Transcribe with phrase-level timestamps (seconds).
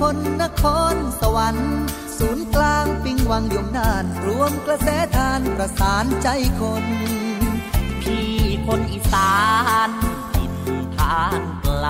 [0.00, 1.74] คนนครสวรรค์
[2.18, 6.28] ศูนย์กลางปิงวังยมนาน รวมกระแสทานประสานใจ
[6.60, 6.84] คน
[8.02, 8.30] พี่
[8.66, 9.36] คนอีสา
[9.88, 9.90] น
[10.34, 10.54] ทิน
[10.96, 11.86] ทานไกล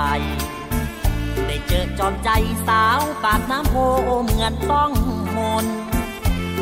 [1.47, 2.31] ได้เจอจอมใจ
[2.69, 3.75] สาวปากน้ำโพ
[4.23, 4.93] เหมือนต้อง
[5.37, 5.67] มน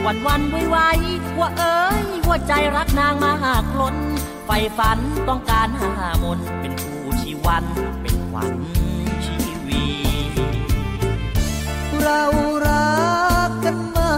[0.04, 0.90] วันวันไว้ไว้
[1.38, 3.32] ว่าเอ้ยว่าใจรักนางมา
[3.72, 3.96] กล้น
[4.46, 7.64] ไฟฝันต้องการหามนเป็นผู้ชีวัน
[8.02, 8.52] เป็นขวัญ
[12.04, 12.22] เรา
[12.66, 12.94] รั
[13.48, 14.12] กกันมา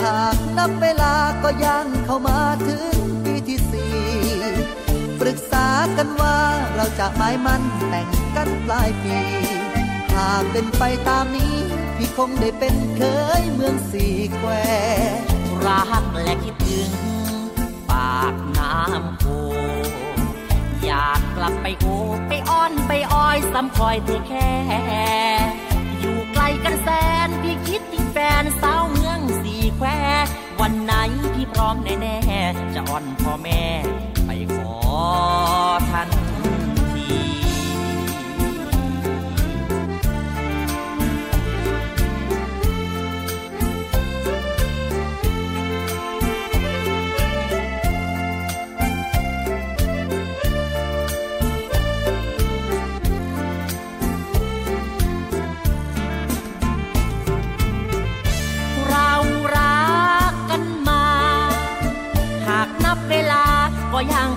[0.00, 3.96] หากนับเวลาก็ยังเข้ามาถึงปีที่สี่
[5.20, 5.66] ปรึกษา
[5.96, 6.38] กันว่า
[6.76, 9.18] เราจะหมายมันแต่งกันปลายปี
[10.14, 11.56] หากเป็นไปตามนี้
[11.96, 13.02] พี่คงได้เป็นเค
[13.40, 14.50] ยเมืองสี่แคว
[15.66, 16.90] รักและคิดถึง
[17.90, 19.24] ปากน้ำโพ
[20.84, 21.86] อยากกลับไปโอ
[22.28, 24.50] ไปอ้อนไปอ้อยซ้ำคอยเธอแค่
[26.88, 26.94] แส
[27.28, 29.86] นพี่คิดถึงแฟนสาวเมืองสี่แคว
[30.60, 30.92] วันไหน
[31.34, 33.62] พี่พร้อมแน่ๆจะอ่อนพ่อแม่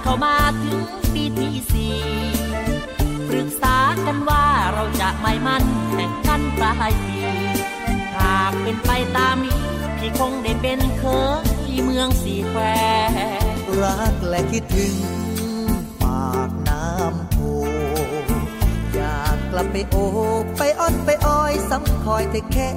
[0.09, 0.79] เข้ามาถึง
[1.13, 1.97] ปีที่สี่
[3.27, 5.63] ปรึกษากันว่าเราจะไม่มั่น
[5.95, 7.17] แต่งกันปลายปี
[8.15, 9.63] หากเป็นไปตามนี้
[9.97, 11.03] พี่คงได้เป็นเค
[11.69, 12.59] ยเมืองสีแคว
[13.81, 14.95] รักและคิดถึง
[16.01, 17.37] ปากน้ำโพ
[18.93, 19.95] อยากกลับไปโอ
[20.43, 22.71] บไปอ้อนไปอ้อยซ้ำคอยแต่แค่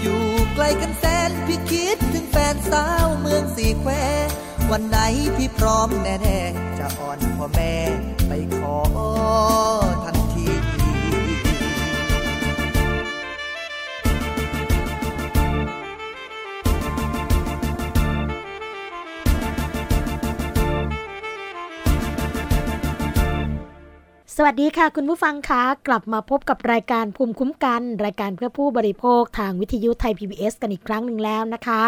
[0.00, 0.22] อยู่
[0.54, 3.92] ไกลกันแสนพี่คิดถึงแฟนสาวเมืองสีแคว
[4.74, 4.98] วันไหน
[5.36, 7.74] พี่พร้อมแน่ ๆ จะอ่อนพ่อแม่
[8.28, 8.76] ไปขอ
[10.04, 10.19] ทัน
[24.42, 31.82] สวัสดีค่ะ คุณผู้ฟังคะกลับมาพบกับรายการภูมิคุ้มกัน รายการเพื่อผู้บริโภคทางวิทยุไทย PBS กันอีกครั้งหนึ่งแล้วนะคะ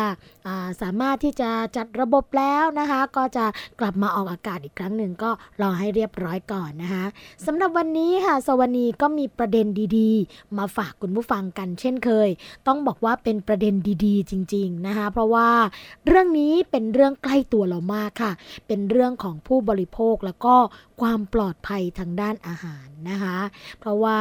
[0.66, 3.44] าสามารถที่จะจัดระบบแล้วนะคะ ก็จะ
[3.80, 5.30] กลับมาออกอากาศอีกครั้งหนึ่งก็
[5.60, 7.04] รอให้เรียบร้อยก่อนนะคะ
[7.46, 9.66] สำหรับวันนี้ค่ะสวนีก็มีประเด็น
[9.98, 12.28] ดีๆ มาฝากคุณผู้ฟังกันเช่นเคย
[12.66, 15.48] ต้องบอกว่าเป็นประเด็นดีๆ จริง ๆนะคะ เพราะว่า
[16.06, 18.32] เรื่องนี้เป็นเรื่องใกล้ตัวเรามากค่ะ
[18.67, 20.55] เป็นเรื่องของผู้บริโภคแล้วก็
[21.00, 23.38] ความปลอดภัยทางด้านอาหารนะคะ
[23.81, 24.20] เพราะว่า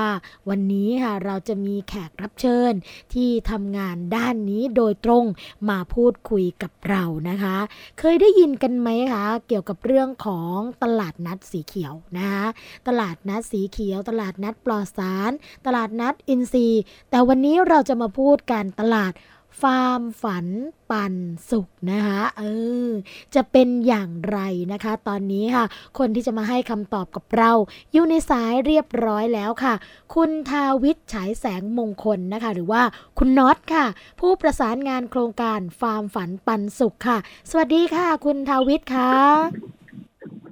[0.49, 2.73] วันนี้ค่ะเราจะมีแขกรับเชิญ
[3.13, 5.25] ที่ทำงานด้านนี้โดยตรง
[5.69, 7.57] มาพูดคุยกับเรานะคะ
[7.99, 12.45] เคยได้ยินกันไหมคะเกี่ยวกับเรื่องของตลาดนัดสีเขียวนะคะ
[12.87, 15.31] ตลาดนัดสีเขียว ตลาดนัดปลอดสาร
[15.65, 19.13] ตลาดนัดอินทรีย์ แต่วันนี้เราจะมาพูดกันตลาด
[19.61, 20.47] ฟาร์มฝัน
[20.91, 21.13] ปัน
[21.49, 22.43] สุขนะคะเอ
[22.87, 22.89] อ
[23.35, 24.39] จะเป็นอย่างไร
[24.73, 25.65] นะคะ ตอนนี้ค่ะ
[25.97, 27.51] คนที่จะมาให้คำตอบกับเรา
[27.93, 29.73] อยู่ในสายเรียบร้อยแล้วค่ะ
[30.15, 32.81] คุณทาวิทย์ฉายแสงมงคลนะคะ หรือว่า
[33.19, 33.85] คุณน็อตค่ะ
[34.19, 37.17] ผู้ประสานงานโครงการฟาร์มฝันปันสุขค่ะ
[37.49, 39.80] สวัสดีค่ะ คุณทาวิทย์ค่ะ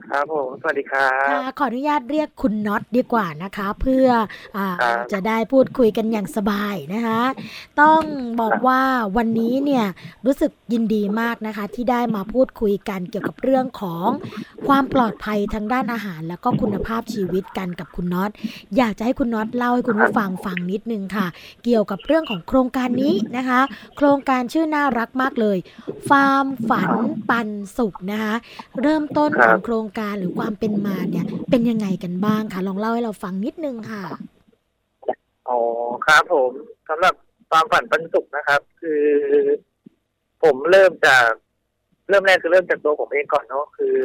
[0.10, 1.12] ครับผมสวัสดีครั
[1.48, 4.08] บขออนุญาตเรียกคุณน็อตดีกว่านะคะ เพื่อ
[4.58, 4.60] อ
[5.12, 7.22] จะได้พูดคุยกันอย่างสบายนะคะ
[7.82, 8.02] ต้อง
[8.42, 8.82] บอกว่า
[9.18, 9.86] วันนี้เนี่ย
[10.26, 14.08] รู้สึกยินดีมากนะคะ ที่ได้มาพูดคุยกันเกี่ยวกับเรื่องของ
[14.68, 18.32] ความปลอดภัยทางด้านอาหาร แล้วก็คุณภาพชีวิตกันกับคุณน็อต
[18.78, 21.28] อยากจะให้คุณน็อตเล่าให้คุณผู้ฟังฟังนิดนึงค่ะ
[21.64, 23.62] เกี่ยวกับเรื่องของโครงการนี้นะคะ
[23.98, 25.58] โครงการชื่อน่ารักมากเลย
[26.10, 26.92] ฟาร์มฝัน
[27.30, 28.34] ปันสุขนะคะ
[28.82, 34.04] เริ่มต้นของโครงการหรือความเป็นมาเนี่ย เป็นยังไงกันบ้างคะลองเล่าให้เราฟังนิดนึงค่ะ
[35.50, 35.60] อ๋อ
[36.06, 36.52] ครับผม
[36.90, 37.14] สำหรับ
[37.52, 39.04] ความฝันปันสุขนะครับ คือ
[40.44, 41.30] ผมเริ่มจาก
[42.10, 43.98] เริ่มแรกคือเริ่มจากตัวผมเองก่อนเนาะคือ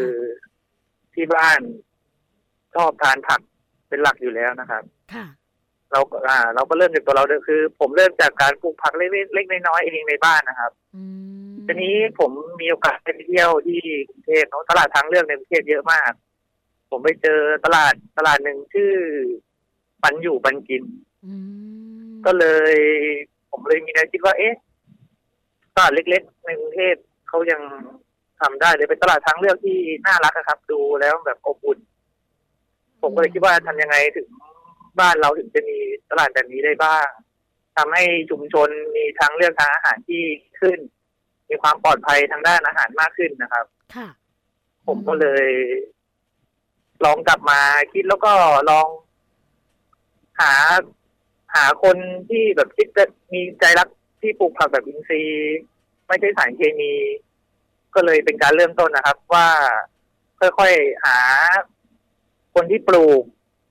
[1.15, 1.61] ที่บ้าน
[2.75, 3.41] ชอบทานผัก
[3.89, 4.83] เป็นหลักอยู่แล้วนะครับ
[5.15, 5.27] ค่ะ
[5.95, 10.73] เราอ่า เราก็เริ่มจากตัวเราเดิมคือ ผมเริ่มจากการปลูกผักเล็กๆน้อยๆเองในบ้านนะครับ
[11.67, 12.31] ทีนี้ผม
[12.61, 16.13] มีโอกาสไปเที่ยวที่กรุงเทพเนาะตลาดทางเลือกในกรุงเทพเยอะมาก
[16.91, 18.93] ผมไปเจอตลาดตลาดหนึ่งชื่อ
[20.03, 20.83] ปันอยู่ปันกิน
[22.27, 22.75] ก็เลย
[23.51, 24.55] ผมเลยมีแนวคิดว่า เอ๊ะ
[25.75, 26.95] ตลาดเล็ก ๆ ในกรุงเทพ
[27.29, 27.61] เขายัง
[28.41, 31.79] ทำได้เลยเป็นตลาดทางเลือกที่น่ารักครับ ดูแล้วแบบอบอุ่น
[33.03, 34.29] ผมก็เลยคิดว่าทำยังไงถึง
[35.01, 35.79] บ้านเราถึงจะมี
[36.11, 37.07] ตลาดแบบนี้ได้บ้าง
[37.77, 40.23] ทำให้ชุมชนมีทางเลือกทางอาหารที่
[40.61, 40.79] ขึ้น
[41.49, 44.09] มีความปลอดภัยทางด้านอาหารมากขึ้นนะครับ ค่ะ
[44.87, 45.47] ผมก็เลย
[47.05, 47.61] ลองกลับมา
[47.93, 48.33] คิดแล้วก็
[48.71, 48.89] ลอง
[50.41, 50.53] หา
[51.55, 51.97] หาคน
[52.31, 53.89] ที่แบบคิดจะมีใจรัก
[54.21, 55.59] ที่ปลูกผักแบบอินทรีย์
[56.07, 56.93] ไม่ใช่สารเคมี
[57.95, 59.49] ก็เลยเป็นการเริ่มต้นนะครับ ว่า
[60.41, 61.19] ค่อยๆหา
[62.55, 63.23] คนที่ปลูก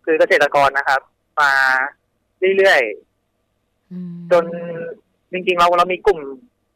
[0.05, 1.01] คือเกษตรกรนะครับ
[1.39, 1.51] มา
[2.57, 4.45] เรื่อยๆจน
[5.31, 6.19] จริงๆเราเรามีกลุ่ม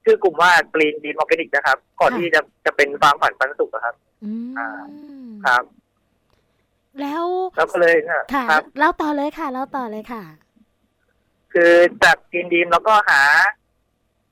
[0.04, 3.96] ชื่อกลุ่มว่ากรีนดีมอร์แกนิกนะครับ ก่อนที่จะจะเป็นฟาร์มฝันปันสุกครับ
[4.58, 4.70] อ่า
[5.46, 5.64] ครับ
[7.02, 7.26] แล้ว
[7.56, 10.24] แล้วก็เลยค่ะครับเล่าต่อเลยค่ะเล่าต่อเลยค่ะ
[11.54, 13.22] คือจากกรีนดีมแล้วก็หา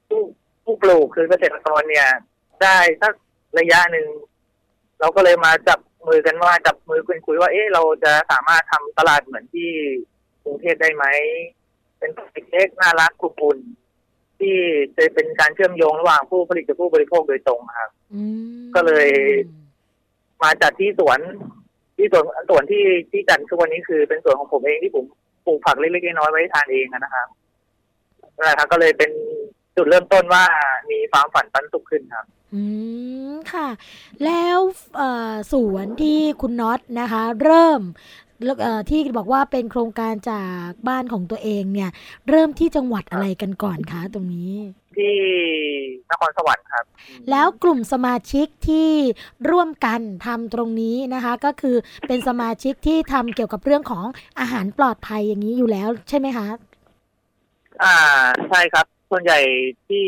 [0.08, 0.22] ผู้
[0.64, 2.08] ผู้ปลูกคือเกษตรกรเนี่ย
[2.62, 3.14] ได้สัก
[3.60, 4.08] ระยะหนึ่ง
[5.00, 9.70] เราก็เลยมาจับมือกันว่าจับมือคุยคุยว่า เอ๊ะเราจะสามารถทำตลาดเหมือนที่
[10.46, 11.06] กรุงเทพได้ไหม
[11.98, 12.12] เป็น
[12.52, 13.58] เล็กน่ารักกุบุ่น
[14.40, 14.56] ที่
[14.96, 17.92] จะเป็นการเชื่อมโยงระหว่างผู้ผลิตกับผู้บริโภคโดยตรงครับ
[18.76, 19.10] ก็เลย
[20.44, 21.20] มาจัดที่สวน
[21.98, 25.06] ที่สวนสวนที่ที่จัดทุกวันนี้คือเป็นสวนของผมเองที่ผม
[25.46, 27.28] ปลูกผักเล็กๆน้อยๆไว้ทานเองนะครับ
[28.38, 29.12] นั่นแหละครับก็เลยเป็น
[29.76, 30.44] จุดเริ่มต้นว่า
[30.92, 32.62] มีความฝันปันสุขขึ้นครับ อื
[33.32, 33.68] มค่ะ
[34.26, 34.60] แล้ว
[35.52, 37.82] สวนที่คุณน็อตนะคะ เริ่ม
[38.90, 41.90] ที่บอกว่าเป็นโครงการจากบ้านของตัวเองเนี่ย
[42.30, 44.54] เริ่มที่จังหวัดอะไรกันก่อนคะตรงนี้
[44.98, 45.16] ที่
[46.12, 46.86] นครสวรรค์ครับ
[47.30, 48.90] แล้วกลุ่มสมาชิกที่
[49.50, 51.76] ร่วมกันทำตรงนี้นะคะ ก็คือ
[52.08, 54.06] เป็นสมาชิกที่ทำเกี่ยวกับเรื่องของ
[54.40, 56.48] อาหารปลอดภัยอย่างนี้อยู่แล้วใช่ไหมคะ
[57.84, 57.96] อ่า
[58.50, 59.40] ใช่ครับ ส่วนใหญ่
[59.88, 60.04] ที่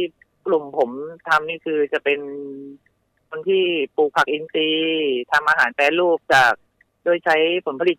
[0.47, 0.89] กลุ่มผม
[1.27, 2.19] ทำนี่คือจะเป็น
[3.29, 3.63] คนที่
[3.95, 6.53] ปลูกผักอินทรีย์ทำอาหารแปรรูปจาก
[7.03, 7.97] โดยใช้ผลผลิต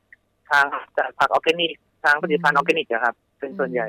[0.50, 0.64] ทาง
[0.98, 1.72] จากผักออร์แกนิก
[2.04, 3.88] ทางผลิตภัณฑ์ออร์แกนิกนะครับ เป็นส่วนใหญ่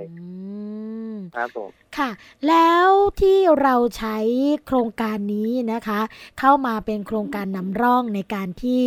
[1.35, 2.09] ครับผมค่ะ
[2.47, 2.87] แล้ว
[3.21, 4.17] ที่เราใช้
[4.65, 5.99] โครงการนี้นะคะ
[6.39, 8.83] เข้ามาเป็นโครงการนำร่องในการที่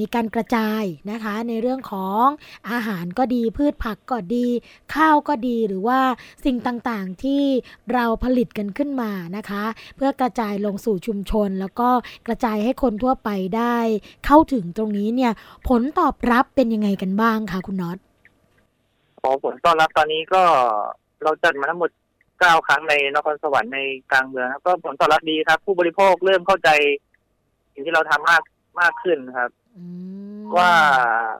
[0.00, 2.24] มีการกระจายนะคะ ในเรื่องของ
[2.70, 4.46] อาหารก็ดีพืชผักก็ดี
[4.94, 6.00] ข้าวก็ดีหรือว่า
[6.44, 7.42] สิ่งต่างๆที่
[7.92, 9.64] เราผลิตกันขึ้นมานะคะ
[9.96, 11.88] เพื่อกระจายลงสู่ชุมชน แล้วก็
[12.26, 13.76] กระจายให้คนทั่วไปได้
[14.26, 15.32] เข้าถึงตรงนี้เนี่ย
[15.68, 17.98] ผลตอบรับเป็นยังไงกันบ้างคะคุณน็อต
[19.22, 20.42] พอผลตอบรับตอนนี้ก็
[21.24, 21.90] เราจัดมาทั้งหมด
[22.40, 23.80] เก้าครั้งในนครสวรรค์ใน
[24.12, 26.68] กลางเมืองก็ผลตอบรับดีครับ ผู้บริโภคเริ่มเข้าใจ
[27.72, 28.42] สิ่งที่เราทำมาก
[28.80, 29.50] มากขึ้นครับ
[30.56, 30.70] ว่า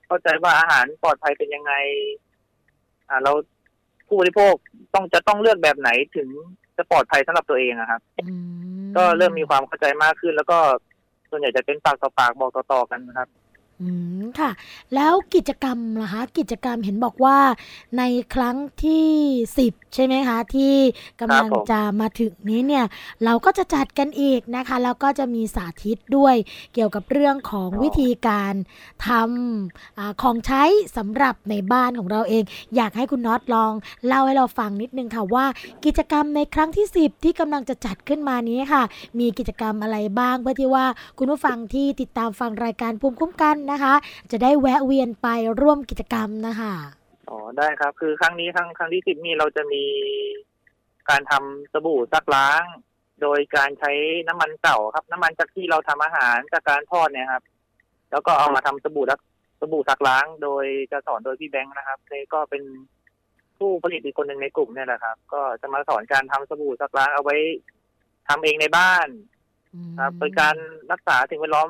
[0.07, 1.73] เข้าใจว่าอาหารปลอดภัยเป็นยังไง
[3.09, 3.33] อ่า เรา
[4.07, 4.55] ผู้บริโภค
[4.95, 6.29] ต้องจะต้องเลือกแบบไหนถึง
[6.77, 8.01] จะปลอดภัยสำหรับตัวเองนะครับ
[8.97, 10.59] ก็เริ่มมีความเข้าใจมากขึ้น แล้วก็
[11.31, 13.29] ส่วนใหญ่จะเป็นปากต่อปากบอกต่อๆกันนะครับ
[13.81, 13.89] อื
[14.20, 14.51] ม ค่ะ
[14.95, 17.39] แล้วกิจกรรมล่ะคะกิจกรรมเห็นบอกว่า
[17.99, 18.03] ใน
[18.35, 19.07] ครั้งที่
[19.59, 20.75] สิบใช่ไหมคะ ที่
[21.21, 22.85] กำลังจะมาถึงนี้เนี่ย
[23.25, 26.35] เราก็จะจัดกันอีกนะคะ แล้วก็จะมีสาธิตด้วย
[26.75, 28.55] เกี่ยวกับเรื่องของวิธีการ
[29.07, 30.63] ทำอของใช้
[30.97, 32.45] สำหรับในบ้านของเราเอง
[32.77, 33.73] อยากให้คุณน็อตลอง
[34.07, 35.47] เล่าให้เราฟังนิดนึงค่ะว่า
[35.85, 38.83] กิจกรรมในครั้งที่ 10 ที่กำลังจะจัดขึ้นมานี้ค่ะ
[39.19, 40.87] มีกิจกรรมอะไรบ้างเพื่อที่ว่า
[41.19, 43.95] คุณผู้ฟังที่ติดตามฟังรายการภูมิคุ้มกันนะคะ
[44.33, 45.29] จะได้แวะเวียนไป
[45.61, 46.75] ร่วมกิจกรรมนะคะ
[47.31, 49.85] อ๋อได้ครับ คือครั้งนี้ครั้งครั้งที่สิบนี้เราจะมี
[51.11, 52.65] การทำสบู่ซักล้าง
[53.23, 53.93] โดยการใช้
[54.29, 57.45] น้ำมันเก่าครับ น้ำมันจากที่เราทำอาหารจากการทอดเนี่ยครับ
[58.11, 59.21] แล้วก็เอามาทำสบู่ซัก
[59.61, 62.63] สบู่ซักล้าง โดยจะสอนโดยพี่แบงค์นะครับนี่ก็เป็น
[63.59, 67.37] ผู้ผลิตอีกคนหนึ่งในกลุ่มเนี่ยแหละครับ ก็จะมาสอนการทำสบู่ซักล้างเอาไว้
[68.29, 69.09] ทำเองในบ้าน
[70.01, 70.57] ครับเป็นการ
[70.93, 71.69] รักษาสิ่งแวดล้อม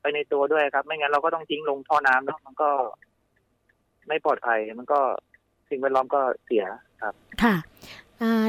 [0.00, 2.70] ไปในตัวด้วยครับ ไม่งั้นเราก็ต้องทิ้งลงท่อน้ำเนาะมันก็
[4.08, 5.00] ไม่ปลอดภัย มันก็
[5.68, 6.64] สิ่งแวดล้อมก็เสีย
[7.02, 7.56] ครับ ค่ะ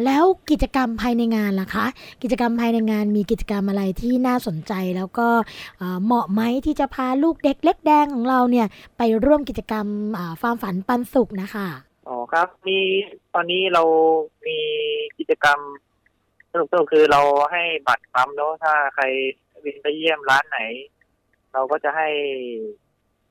[0.05, 1.85] แล้วกิจกรรมภายในงานล่ะคะ
[2.21, 5.27] กิจกรรมภายในงานมีกิจกรรมอะไรที่น่าสนใจแล้วก็
[6.05, 9.85] เหมาะไหมที่จะพาลูกเด็กเล็กแดงของเราเนี่ย ไปร่วมกิจกรรม
[10.41, 11.67] ฟาร์มฝันปันสุขนะคะ
[12.07, 12.77] อ๋อครับมี
[13.33, 13.83] ตอนนี้เรา
[14.47, 14.57] มี
[15.19, 15.59] กิจกรรม
[16.51, 19.05] สนุกๆคือเราให้บัตรปั๊มแล้วถ้าใคร
[19.63, 20.59] วินไปเยี่ยมร้านไหน
[21.53, 22.09] เราก็จะให้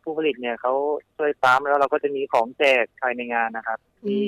[0.03, 0.73] ผู้ผลิตเนี่ยเขา
[1.17, 4.21] ช่วยปั๊มแล้วเราก็จะมีของแจกภายในงานนะครับ มี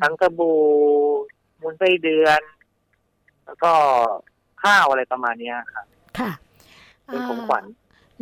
[0.00, 0.52] ทั้งกระบู
[1.60, 2.40] มูลไส้เดือน
[3.46, 3.72] แล้วก็
[4.62, 5.86] ข้าวอะไรประมาณนี้ครับ
[6.18, 6.30] ค่ะ
[7.06, 7.64] เป็นของขวัญ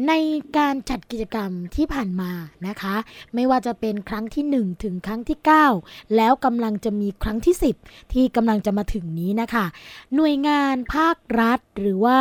[0.07, 0.13] ใน
[0.59, 2.31] การจัดกิจกรรมที่ผ่านมา
[2.69, 2.95] นะคะ
[3.35, 5.39] ไม่ว่าจะเป็นครั้งที่ 1 ถึงครั้งที่
[5.77, 9.67] 9 แล้วกำลังจะมีครั้งที่ 10 ที่กำลังจะมาถึงนี้นะคะ
[10.15, 12.19] หน่วยงานภาครัฐ หรือว่า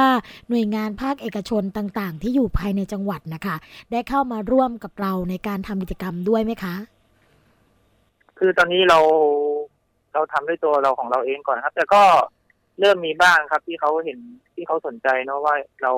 [0.49, 3.55] หน่วยงานภาคเอกชนต่างๆ ที่อยู่ภายในจังหวัดนะคะ
[3.91, 6.75] ได้เข้ามาร่วมกับเราในการทำกิจกรรมด้วยไหมคะ
[8.37, 8.99] คือตอนนี้เรา
[10.13, 12.01] เราทำด้วยตัวเราของเราเองก่อนครับ แต่ก็
[12.79, 14.19] เริ่มมีบ้างครับที่เขาเห็น
[14.55, 15.93] ที่เขาสนใจเนาะว่าเรา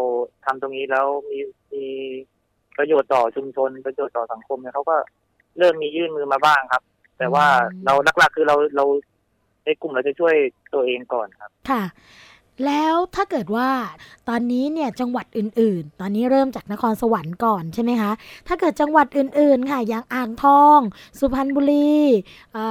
[0.46, 1.40] ทำตรงนี้แล้วมี
[1.74, 1.86] มี
[2.78, 4.96] ประโยชน์ต่อชุมชนประโยชน์ต่อสังคมเนี่ยเขาก็
[5.58, 6.84] เริ่มมียื่นมือมาบ้างครับ
[7.18, 7.46] แต่ว่า
[7.86, 8.86] เราหลักๆคือเราเรา
[9.66, 10.36] ในกลุ่มเราจะช่วย
[10.74, 11.84] ตัวเองก่อนครับ ค่ะ
[12.66, 13.70] แล้วถ้าเกิดว่า
[14.30, 18.12] ตอนนี้เนี่ยจังหวัดอื่นๆ ตอนนี้เริ่มจากนครสวรรค์ก่อนใช่ไหมคะ
[18.48, 20.80] ถ้าเกิดจังหวัดอื่นๆ ค่ะอย่างอ่างทอง
[21.20, 22.00] สุพรรณบุรี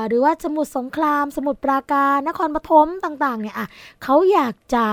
[0.09, 3.67] หรือว่าสมุทรสงคราม สมุทรปราการนครปฐมต่างๆเนี่ยอะ
[4.05, 4.87] เขาอยากจะ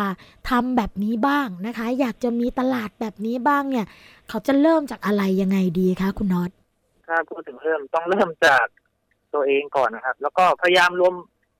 [0.49, 3.85] ทำแบบนี้บ้างนะคะ อยากจะมีตลาดแบบนี้บ้างเนี่ย
[4.29, 6.51] เขาจะเริ่มจากอะไรยังไงดีคะคุณน็อต
[7.07, 8.65] ถ้าพูดถึงเริ่มต้องเริ่มจาก
[9.33, 11.13] ตัวเองก่อนนะครับ แล้วก็พยายามรวม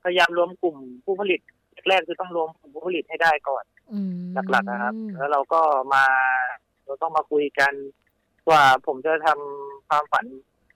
[0.04, 1.40] พยายามรวมกลุ่มผู้ผลิต
[1.88, 3.64] แรกคือต้องรวมผู้ผลิตให้ได้ก่อน
[4.52, 5.62] หลักๆนะครับ แล้วเราก็
[5.94, 6.06] มา
[6.86, 7.74] เราต้องมาคุยกัน
[8.50, 10.26] ว่าผมจะทำความฝัน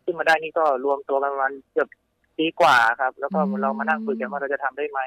[0.04, 1.89] ขึ้นมาได้นี่ก็รวมตัวกันประมาณเกือบ
[2.38, 5.00] ปีกว่าครับ แล้วก็เรามานั่งคุยกันว่าเราจะทำได้ไหม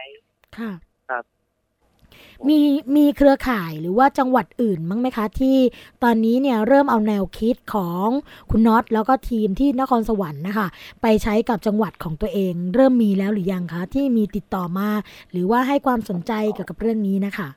[0.59, 0.73] ค่ะ
[1.11, 1.25] ครับ
[2.49, 2.61] มี
[2.97, 5.57] มีเครือข่ายหรือว่าจังหวัดอื่นมั้งไหมคะ ที่
[6.03, 8.09] ตอนนี้เนี่ยเริ่มเอาแนวคิดของ
[8.51, 10.67] คุณน็อตแล้วก็ทีมที่นครสวรรค์นะคะ
[11.03, 14.89] ไปใช้กับจังหวัดของตัวเอง เริ่มมีแล้วหรือยังคะ ที่มีติดต่อมา
[15.31, 17.49] หรือว่าให้ความสนใจเกี่ยวกับเรื่องนี้นะคะ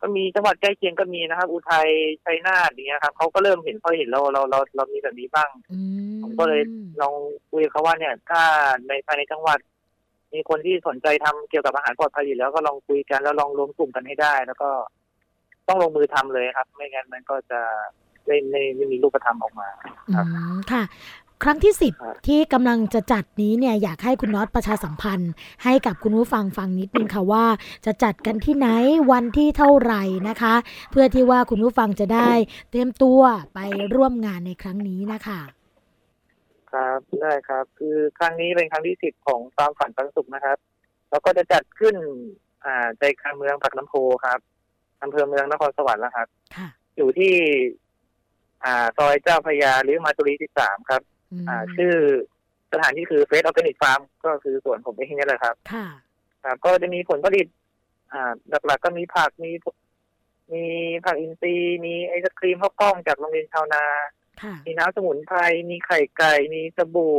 [0.00, 1.88] ก็มีจังหวัดใกล้เคียงก็มีนะครับ อุทัย
[2.24, 5.50] ชัยนาทอย่างเงี้ยครับเขาก็เริ่มเห็นเขาเห็นเราเราเราเรามีแบบนี้บ้าง
[6.22, 6.62] ผมก็เลย
[7.00, 7.14] ลอง
[7.50, 8.42] คุยเขาว่าเนี่ย ถ้า
[8.88, 9.58] ในภายในจังหวัด
[10.34, 14.70] มีคนที่สนใจทำเกี่ยวกับอาหารปลอดภัยอยู่แล้วก็ลองคุยกันแล้วลองรวมกลุ่มกันให้ได้ แล้วก็
[15.68, 17.60] ต้องลงมือทำเลยครับ ไม่งั้นมันก็จะ
[18.26, 19.68] ไม่ไม่ไม่มีรูปธรรมออกมา
[20.14, 20.26] ครับ
[20.72, 20.82] ค่ะ
[21.44, 21.92] ครั้งที่สิบ
[22.26, 25.32] ที่กำลังจะจัดนี้เนี่ยอยากให้คุณน็อตประชาสัมพันธ์
[25.64, 27.44] ให้กับคุณผู้ฟังฟังนิดนึงค่ะว่า
[27.86, 28.68] จะจัดกันที่ไหน
[29.12, 30.54] วันที่เท่าไหร่นะคะ
[30.90, 32.30] เพื่อที่ว่าคุณผู้ฟังจะได้
[32.70, 33.20] เตรียมตัว
[33.54, 33.58] ไป
[33.94, 35.40] ร่วมงานในครั้งนี้นะคะ
[36.72, 40.58] ครับได้ครับ คือครั้งนี้เป็นครั้งที่สิบของความฝันปันสุขนะครับ
[41.10, 41.96] เราก็จะจัดขึ้น
[42.64, 43.94] อ่าใจกลางเมืองปากน้ำโพ
[44.24, 44.38] ครับ
[45.02, 47.34] อำเภอเมืองนครสวรรค์แล้วครับ ค่ะอยู่ที่
[48.64, 51.02] อ่าซอยเจ้าพระยาหรือมาตุรีที่สามครับ
[51.38, 51.94] มอ่า ชื่อ
[52.72, 55.86] สถานที่คือเฟส Organic Farm ก็คือสวนผมเองนี่แหละครับ ค่ะ
[56.44, 57.46] ครับก็จะมีผลผลิต
[58.12, 58.32] อ่า
[58.66, 59.50] หลักๆก็มีผัก มี
[60.52, 60.64] มี
[61.04, 64.17] ผักอินทรีย์ มีไอศครีมข้าวกล้องจากโรงเรียนชาวนาค่ะ
[64.66, 65.38] มีน้ำสมุนไพร
[65.70, 67.18] มีไข่ไก่มีสบู่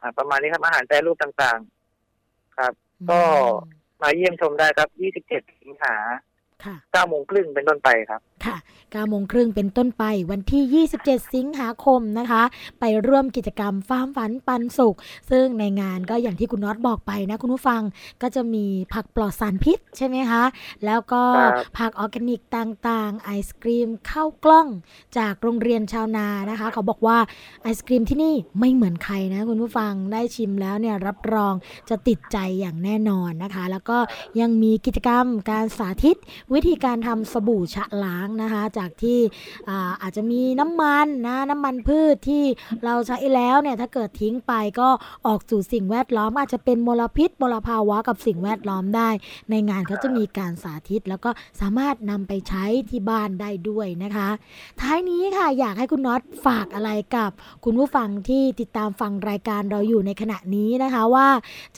[0.00, 2.72] อ่าประมาณนี้ครับอาหารแปรรูปต่างๆ ครับ
[3.10, 3.20] ก็
[4.02, 4.88] มาเยี่ยมชมได้ครับ
[5.24, 5.94] 27 สิงหา
[6.64, 12.42] ค่ะ9โมงครึ่งเป็นต้นไปครับ ค่ะ9โมงครึ่งเป็นต้นไปวันที่ 27 สิงหาคมนะคะ
[12.80, 14.96] ไปร่วมกิจกรรมฟาร์มฝันปันสุข
[15.30, 17.82] ซึ่งในงานก็อย่างที่คุณน็อตบอกไปนะคุณผู้ฟัง
[18.22, 20.44] ก็จะมีผักปลอดสารพิษใช่ไหมคะ
[20.84, 24.68] แล้วก็ครับผักออร์แกนิกต่างๆ ไอศครีมข้าวกล้อง
[25.18, 27.18] จากโรงเรียนชาวนานะคะ เขาบอกว่า
[27.62, 31.54] ไอศครีมที่นี่ไม่เหมือนใครนะคุณผู้ฟังได้ชิมแล้วเนี่ยรับรอง
[31.90, 33.98] จะติดใจอย่างแน่นอนนะคะ แล้วก็
[34.40, 36.18] ยังมีกิจกรรมการสาธิต
[36.54, 39.18] วิธีการทำสบู่ชะล้างนะคะ จากที่
[39.68, 42.44] อาอาจจะมีน้ำมันนะน้ำมันพืชที่
[42.84, 44.88] เราใช้แล้วเนี่ยถ้าเกิดทิ้งไปก็
[45.26, 49.08] ออกสู่สิ่งแวดล้อม อาจจะเป็นมลพิษมลภาวะกับสิ่งแวดล้อมได้
[49.50, 54.28] ในงานเขาจะมีการสาธิต แล้วก็สามารถนำไปใช้ที่บ้านได้ด้วยนะคะ
[54.80, 57.30] ท้ายนี้ค่ะอยากให้คุณน็อตฝากอะไรกับ
[57.64, 61.28] คุณผู้ฟังที่ติดตามฟังรายการเราอยู่ในขณะนี้นะคะว่า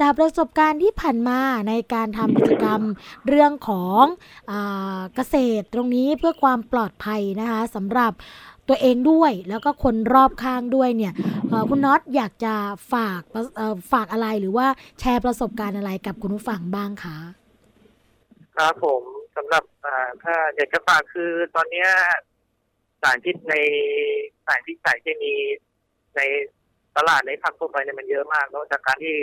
[0.00, 2.80] จากประสบการณ์ที่ผ่านมาในการทำกิจกรรม
[3.28, 4.04] เรื่องของ
[4.50, 4.59] อา
[5.14, 8.12] เกษตรตรงนี้เพื่อความปลอดภัยนะคะสำหรับ
[8.68, 11.12] ตัวเองด้วยแล้วก็คนรอบข้างด้วยเนี่ย
[11.68, 12.54] คุณน็อตอยากจะ
[12.92, 13.22] ฝาก
[13.92, 14.66] ฝากอะไรหรือว่า
[15.00, 17.18] แชร์ประสบการณ์อะไรกับคุณผู้ฟังบ้างคะ
[18.56, 19.02] ครับผม
[19.36, 19.64] สำหรับ
[20.24, 21.86] ถ้าอยากจะฝากคือตอนนี้
[23.02, 23.54] สารพิษใน
[24.46, 25.34] สารพิษสารเคมี
[26.16, 26.20] ใน
[26.96, 29.14] ตลาดในผักทั่วไปเนี่ยมันเยอะมากแล้วจากการที่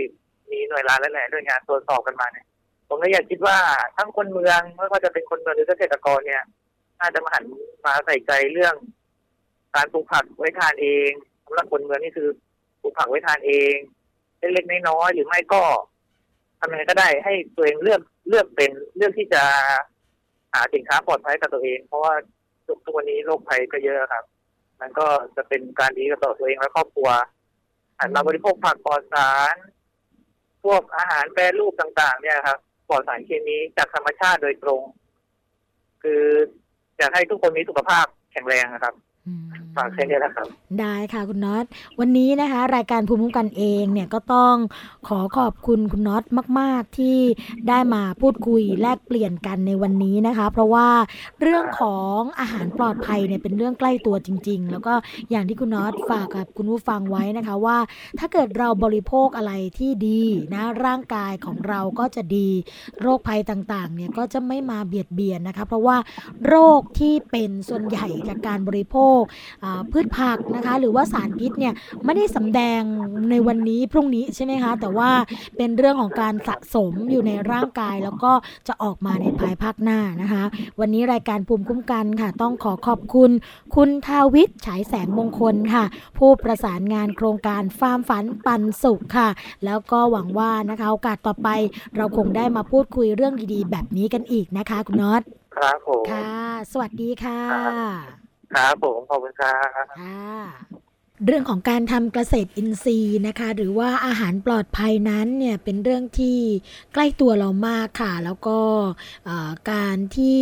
[0.51, 2.46] มีหน่วยงานและหลายหน่วยงานตรวจสอบกันมาเนี่ย
[2.88, 3.58] ผมก็อยากคิดว่า
[3.98, 6.44] ทั้งคนเมืองไม่ว่าจะเป็นคนเมืองหรือเกษตรกรเนี่ย
[7.00, 7.44] น่าจะมาหัน
[7.86, 8.75] มาใส่ใจเรื่อง
[9.75, 11.10] การปลูกผักไว้ทานเอง
[11.46, 12.29] สำหรับคนเมืองนี่คือ
[12.82, 13.75] ปลูกผักไว้ทานเอง
[14.39, 15.63] เล็กๆน้อยๆหรือไม่ก็
[16.60, 19.44] ทำยังไงก็ได้ให้ตัวเองเลือกเลือกเป็นเลือกที่จะ
[20.53, 22.13] หาสินค้าปลอดภัยกับตัวเอง เพราะว่า
[22.84, 24.24] ทุกวันนี้โรคภัยก็เยอะครับ
[24.82, 27.10] มันก็จะเป็นการดีกับตัวเองและครอบครัว
[28.00, 29.56] หันมาบริโภคผักปลอดสาร
[30.63, 34.82] พวกอาหารแปรรูปต่าง ๆ เนี่ยครับ ปลอดสารเคมีจากธรรมชาติโดยตรง
[36.03, 36.24] คือ
[36.98, 38.94] อยากให้ทุกคนมีสุขภาพแข็งแรงนะครับ
[39.75, 40.48] ฝากแค่นี้นะครับ
[40.79, 41.65] ได้ค่ะคุณน็อต
[42.00, 44.55] วันนี้นะคะ รายการภูมิคุ้มกันเองเนี่ยก็ต้อง
[45.07, 46.24] ขอขอบคุณคุณน็อต
[46.60, 47.17] มาก ๆ ที่
[47.69, 50.88] ได้มาพูดคุยแลกเปลี่ยนกันในวันนี้นะคะ เพราะว่า
[51.41, 54.93] เรื่องของอาหารปลอดภัยเนี่ยเป็นเรื่องใกล้ตัวจริง ๆ แล้วก็
[55.30, 57.78] อย่างที่คุณน็อตฝากกับคุณผู้ฟังไว้นะคะว่า
[58.19, 60.21] ถ้าเกิดเราบริโภคอะไรที่ดี
[60.54, 62.49] นะร่างกายของเราก็จะดี
[63.02, 65.97] โรคภัยต่างๆเนี่ยก็จะไม่มาเบียดเบียนนะคะ เพราะว่า
[66.47, 69.16] โรคที่เป็นส่วนใหญ่จากการบริโภค
[69.63, 71.73] อ่าพืชผักนะคะ หรือว่าสารพิษเนี่ย
[72.06, 72.82] ไม่ได้สำแดง
[73.30, 75.10] ในวันนี้พรุ่งนี้ใช่ไหมคะ แต่ว่า
[75.58, 78.32] เป็นเรื่องของการสะสมอยู่ในร่างกาย แล้วก็
[78.67, 80.43] จะออกมาในภายภาคหน้านะคะ
[80.80, 83.32] วันนี้รายการภูมิคุ้มกันค่ะ ต้องขอขอบคุณ
[83.75, 85.84] คุณทาวิทย์ฉายแสงมงคลค่ะ
[86.17, 89.30] ผู้ประสานงานโครงการฟาร์มฝันปันสุขค่ะ
[89.65, 91.49] แล้วก็หวังว่านะคะโอกาสต่อไป
[91.95, 95.21] เราคงได้มาพูดคุยเรื่องดีๆ แบบนี้กันอีกนะคะ คุณน็อต
[95.56, 96.32] ครับผมค่ะ
[96.71, 99.86] สวัสดีค่ะ ครับผมขอบคุณครับ ค่ะ
[101.25, 106.38] เรื่องของการทำเกษตรอินทรีย์นะคะ หรือว่าอาหารปลอดภัยนั้นเนี่ยเป็นเรื่องที่
[106.93, 108.60] ใกล้ตัวเรามากค่ะ แล้วก็
[109.71, 110.39] การที่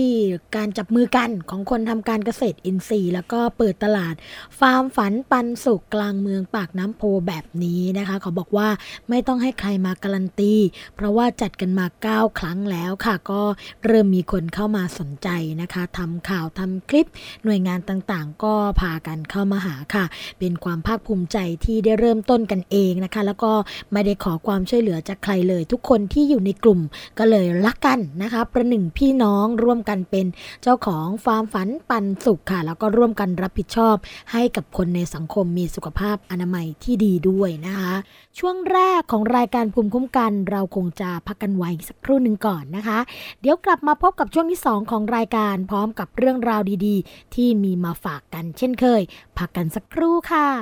[0.56, 4.16] การจับมือกันของคนทำการเกษตรอินทรีย์ แล้วก็เปิดตลาด
[4.60, 8.70] ฟาร์มฝันปันสุกกลางเมืองปากน้ำโพแบบนี้นะคะเขาบอกว่า
[9.10, 10.54] ไม่ต้องให้ใครมาการันตี
[10.96, 13.42] เพราะว่าจัดกันมา 9 ครั้งแล้วค่ะ ก็
[13.86, 15.30] เริ่มมีคนเข้ามาสนใจ
[15.62, 17.08] นะคะทำข่าวทำคลิป
[17.44, 20.06] หน่วยงานต่างๆ ก็พากันเข้ามาหาค่ะ
[20.40, 23.52] เป็นความภาคภูมิใจที่ได้เริ่มต้นกันเองนะคะ แล้วก็
[23.94, 26.80] ไม่ได้ขอความช่วยเหลือจากใครเลย ทุกคนที่อยู่ในกลุ่ม
[27.20, 30.26] ก็เลยรักกันนะคะ ประหนึ่งพี่น้องร่วมกันเป็น
[30.64, 33.96] เจ้าของฟาร์มฝันปันสุขค่ะ แล้วก็ร่วมกันรับผิดชอบ
[34.32, 37.94] ให้กับคนในสังคมมีสุขภาพอนามัยที่ดีด้วยนะคะ
[38.40, 43.00] ช่วงแรกของรายการภูมิคุ้มกัน เราคงจะพักกันไว้สักครู่หนึ่งก่อนนะคะ
[43.42, 49.02] เดี๋ยวกลับมาพบกับช่วงที่ 2 ของรายการพร้อมกับเรื่องราวดีๆ ที่มีมาฝากกันเช่นเคย
[49.38, 50.58] พักกันสักครู่ค่ะไ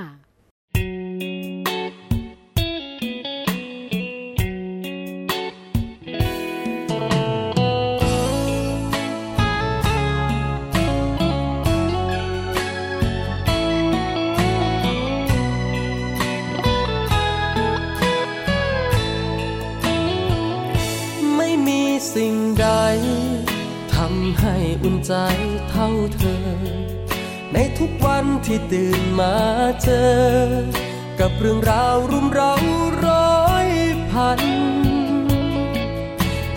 [21.39, 21.82] ม่มี
[22.13, 22.67] สิ่งใด
[23.93, 25.13] ทำให้อุ่นใจ
[25.69, 26.42] เท่าเธอ
[27.54, 29.36] ในทุกวันที่ตื่นมา
[29.84, 30.13] เจอ
[31.20, 32.56] กับเรื่องราวรุมเร้า
[33.06, 33.68] ร้อย
[34.12, 34.42] พัน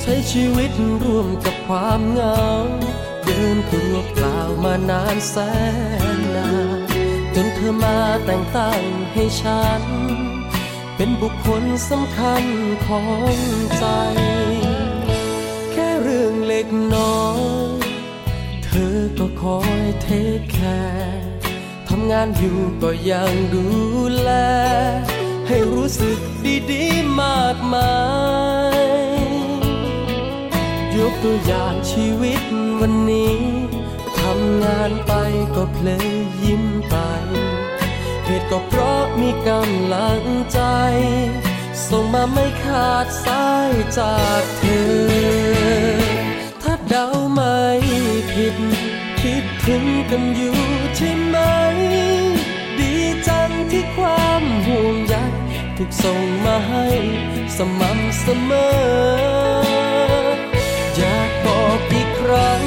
[0.00, 0.70] ใช้ชีวิต
[1.04, 2.42] ร่วมกับความเหงา
[3.24, 5.36] เดินตัวเปล่ามานานแส
[6.16, 6.78] นนาน
[7.34, 8.82] จนเธอมาแต่งตั้ง
[9.12, 9.82] ให้ฉัน
[10.96, 12.44] เป็นบุคคลสำคัญ
[12.86, 13.02] ขอ
[13.34, 13.36] ง
[13.78, 13.84] ใจ
[15.72, 17.20] แค่เรื่องเล็กน้อ
[17.84, 17.85] ย
[18.94, 20.08] อก็คอยเท
[20.38, 21.26] คแคร์
[21.88, 23.66] ทำงานอยู่ก็ยังดู
[24.20, 24.30] แล
[25.46, 26.18] ให้รู้สึก
[26.70, 27.96] ดีๆมากมา
[28.78, 29.26] ย
[30.96, 32.42] ยกตัวอย่างชีวิต
[32.80, 33.36] วันนี้
[34.18, 35.12] ทำงานไป
[35.56, 36.08] ก็เพลย
[36.42, 36.96] ยิ้มไป
[38.24, 40.60] เหตุก็เพราะมีกำลังใจ
[41.88, 45.36] ส่งมาไม่ขาดสายจากเธอ
[46.62, 47.60] ถ้าเดาไม่
[48.36, 48.56] ผิด
[49.22, 50.56] คิดถึงกันอยู่
[50.96, 51.36] ใช่ไหม
[52.78, 52.92] ดี
[53.28, 55.14] จังที่ความห่วงใย
[55.76, 56.86] ถูกส่งมาให้
[57.56, 58.76] สม่ำเสมอ
[60.96, 62.64] อยากบอกอีกครั้ง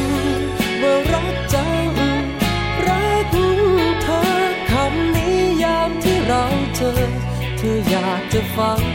[0.82, 1.90] ว่ารักจัง
[2.88, 3.36] รัก
[4.04, 4.22] เธอ
[4.72, 6.44] คำนี้ยามที่เรา
[6.76, 6.94] เจอ
[7.58, 8.89] เธออยากจะฟัง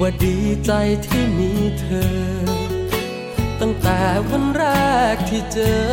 [0.00, 0.72] ว่าดีใจ
[1.06, 2.12] ที่มีเธอ
[3.60, 4.64] ตั้งแต่วันแร
[5.14, 5.84] กที่เจอ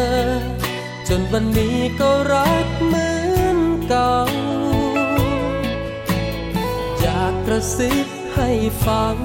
[1.07, 3.09] จนวันนี้ก็รักเหมื
[3.39, 4.17] อนเก่า
[6.99, 8.49] อยากกระซิบให้
[8.85, 9.15] ฟัง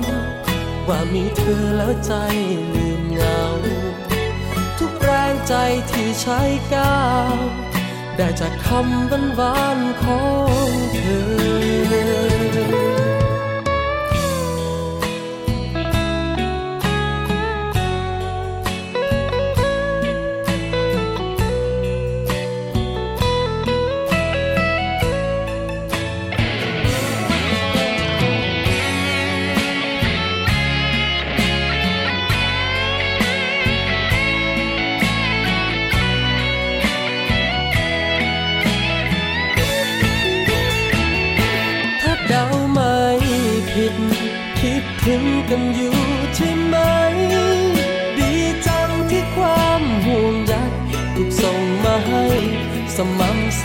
[0.88, 2.12] ว่ามีเธอแล้วใจ
[2.74, 3.42] ลืมเหงา
[4.78, 5.54] ทุกแรงใจ
[5.90, 6.40] ที่ใช้
[6.74, 7.34] ก้าว
[8.16, 10.22] ได้จากคำบันวานขอ
[10.68, 11.02] งเธ
[12.94, 12.95] อ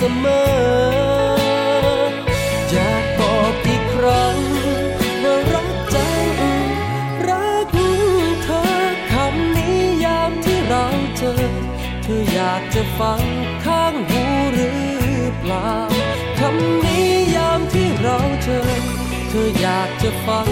[0.01, 0.41] สมอ
[2.71, 4.37] อยากบอกอีกครั้ง
[5.23, 6.27] ว่ารักจัง
[7.29, 7.75] รัก
[8.43, 8.63] เธอ
[9.11, 10.85] คำนี้ยามที่เรา
[11.17, 11.33] เจอ
[12.03, 13.21] เธออยากจะฟัง
[13.65, 14.83] ข้างหูหรือ
[15.39, 15.71] เปล่า
[16.39, 18.61] คำนี้ยามที่เราเจอ
[19.29, 20.50] เธออยากจะฟัง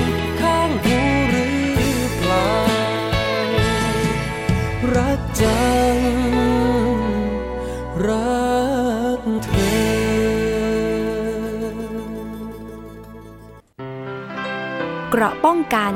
[15.21, 15.93] เกราะป้องกัน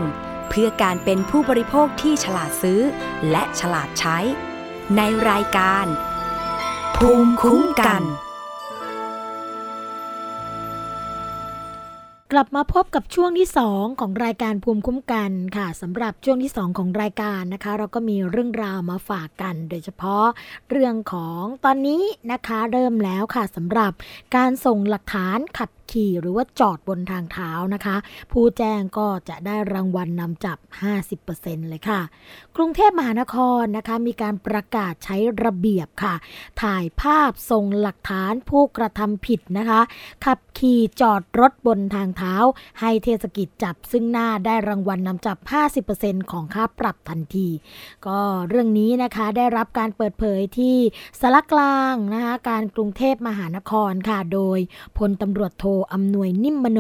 [0.49, 2.81] เพื่อการเป็นผู้บริโภคที่ฉลาดซื้อ
[3.31, 4.17] และฉลาดใช้
[4.97, 5.85] ในรายการ
[6.95, 8.03] ภูมิคุ้มกัน
[12.31, 20.25] กลับมาพบกับช่วงที่ 2 ของรายการภูมิคุ้มกันค่ะสำหรับช่วงที่ 2 ของรายการนะคะ เราก็มีเรื่องราวมาฝากกัน โดยเฉพาะ
[20.69, 23.91] เรื่องของตอนนี้นะคะเริ่มแล้วค่ะสำหรับ
[24.35, 27.95] การส่งหลักฐานขับ ขี่หรือว่าจอดบนทางเท้านะคะ
[28.31, 30.57] ผู้แจ้งก็จะได้รางวัลนนำจับ
[31.13, 32.01] 50%เลยค่ะ
[32.55, 36.15] กรุงเทพมหานครนะคะมีการประกาศใช้ระเบียบค่ะ
[36.61, 39.81] ถ่ายภาพส่งหลักฐานผู้กระทำผิดนะคะ
[40.25, 42.35] ขับขี่จอดรถบนทางเท้า
[42.79, 45.37] ให้เทศกิจจับซึ่งหน้าได้รางวัลนนำจับ
[45.85, 47.47] 50%ของค่าปรับทันที
[48.07, 50.77] ก็เรื่องนี้นะคะได้รับการเปิดเผยที่
[51.21, 54.59] สารกลางนะคะการกรุงเทพมหานครค่ะ โดย
[54.97, 56.79] พลตำรวจโทอำนวยนิ่มมโน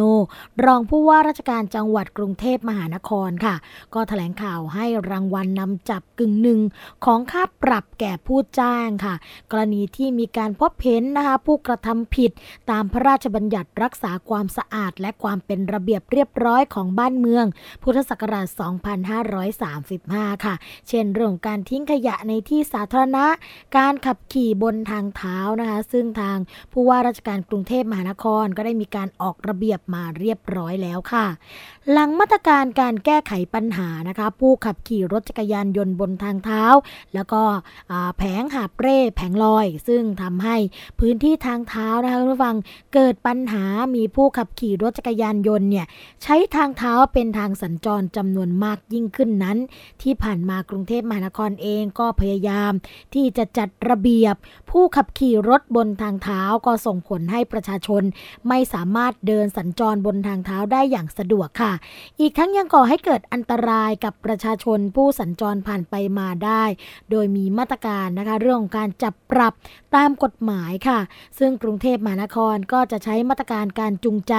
[0.65, 3.55] รองผู้ว่าราชการจังหวัดกรุงเทพมหานครค่ะ
[3.93, 6.59] ก็ถแถลงข่าวให้รางวัลนนำจับกึ่งหนึ่ง
[7.05, 9.15] ของค่าปรับแก่ผู้จ้างค่ะ
[9.51, 12.31] กรณีที่มีการพบเห็นนะคะผู้กระทำผิด
[12.71, 17.45] ตามพระราชบัญญัติรักษาความสะอาด และความเป็นระเบียบเรียบร้อยของบ้านเมือง
[17.83, 18.47] พุทธศักราช
[19.65, 20.55] 2535 ค่ะ
[20.89, 23.25] เช่นเรื่องการทิ้งขยะในที่สาธารณะ
[23.77, 26.37] การขับขี่บนทางเท้านะคะ ซึ่งทาง
[26.71, 31.25] ผู้ว่าราชการกรุงเทพมหานครก็ได้มีมีการออกระเบียบมาเรียบร้อยแล้วค่ะ
[31.91, 36.63] หลังมาตรการการแก้ไขปัญหานะคะ ผู้ขับขี่รถจักรยานยนต์บนทางเท้า
[37.13, 37.41] แล้วก็
[38.17, 40.55] แผงหาบเร่แผงลอย ซึ่งทำให้
[40.99, 42.55] พื้นที่ทางเท้านะคะคุณผู้ฟัง
[42.93, 43.65] เกิดปัญหา
[43.95, 45.85] มีผู้ขับขี่รถจักรยานยนต์เนี่ย
[46.23, 49.57] ใช้ทางเท้าเป็นทางสัญจรจำนวนมากยิ่งขึ้นนั้น
[50.01, 52.71] ที่ผ่านมากรุงเทพมหานครเองก็พยายาม
[53.13, 54.35] ที่จะจัดระเบียบ
[54.71, 58.03] ผู้ขับขี่รถบนทางเท้าก็ส่งผลให้ประชาชน
[58.47, 61.73] ไม่สามารถเดินสัญจรบนทางเท้าได้อย่างสะดวกค่ะ
[62.19, 66.63] อีกทั้งยังก่อให้เกิดอันตรายกับประชาชนผู้สัญจรผ่านไปมาได้
[67.11, 69.53] โดยมีมาตรการนะคะเรื่องของการจับปรับ
[69.95, 70.99] ตามกฎหมายค่ะ
[71.39, 74.35] ซึ่งกรุงเทพมหานครก็จะใช้มาตรการการจูงใจ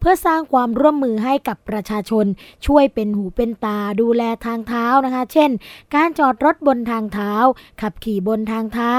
[0.00, 2.26] เพื่อสร้างความร่วมมือให้กับประชาชน
[2.66, 5.50] ช่วยเป็นหูเป็นตาดูแลทางเท้านะคะ เช่น
[5.94, 7.32] การจอดรถบนทางเท้า
[7.80, 8.94] ขับขี่บนทางเท้า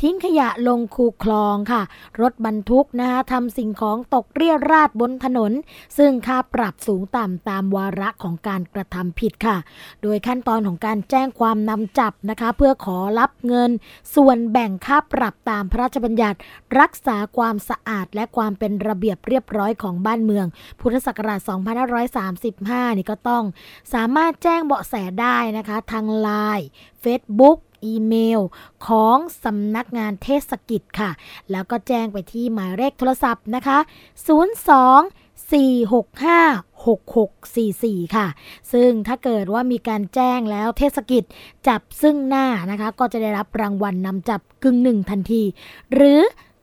[0.00, 1.82] ทิ้งขยะลงคูคลองค่ะ
[2.20, 5.52] รถบรรทุกนะคะทำสิ่งของตกเรียราดบนถนน
[5.98, 9.56] ซึ่งค่าปรับสูงต่ำตามวาระของการกระทำผิดค่ะ
[10.02, 13.70] โดยขั้นตอนของการแจ้งความนำจับนะคะ เพื่อขอรับเงิน
[14.14, 16.38] ส่วนแบ่งค่าปรับตามพระราชบัญญัติ
[16.80, 20.46] รักษาความสะอาดและความเป็นระเบียบเรียบร้อยของบ้านเมือง
[20.80, 21.40] พุทธศักราช
[22.84, 23.44] 2535 นี่ก็ต้อง
[23.94, 26.66] สามารถแจ้งเบาะแสได้นะคะ ทางไลน์
[27.04, 28.40] Facebook อีเมล
[28.86, 31.10] ของสำนักงานเทศกิจค่ะ
[31.50, 33.90] แล้วก็แจ้งไปที่หมายเลขโทรศัพท์นะคะ 02
[35.50, 38.26] 465 6644 ค่ะ
[38.72, 41.24] ซึ่งถ้าเกิดว่ามีการแจ้งแล้วเทศกิจ
[41.68, 45.42] จับซึ่งหน้านะคะ ก็จะได้รับรางวัลนนำจับกึ่งหนึ่งทันที
[45.94, 46.20] หรือ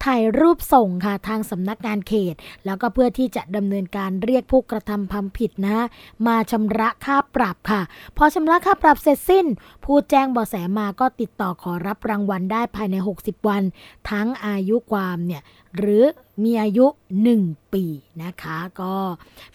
[0.10, 5.86] ถ่ายรูปส่งค่ะทางสำนักงานเขต แล้วก็เพื่อที่จะดำเนินการเรียกผู้กระทำความผิดนะ
[6.28, 7.82] มาชำระค่าปรับค่ะ
[8.18, 9.46] พอชำระค่าปรับเสร็จสิ้น
[9.84, 13.64] ผู้แจ้งเบาะแสมาก็ติดต่อขอรับรางวัลได้ภายใน 60 วัน
[14.10, 15.42] ทั้งอายุความเนี่ย
[15.78, 16.04] หรือ
[16.44, 16.86] มีอายุ
[17.30, 17.86] 1 ปี
[18.24, 18.96] นะคะ ก็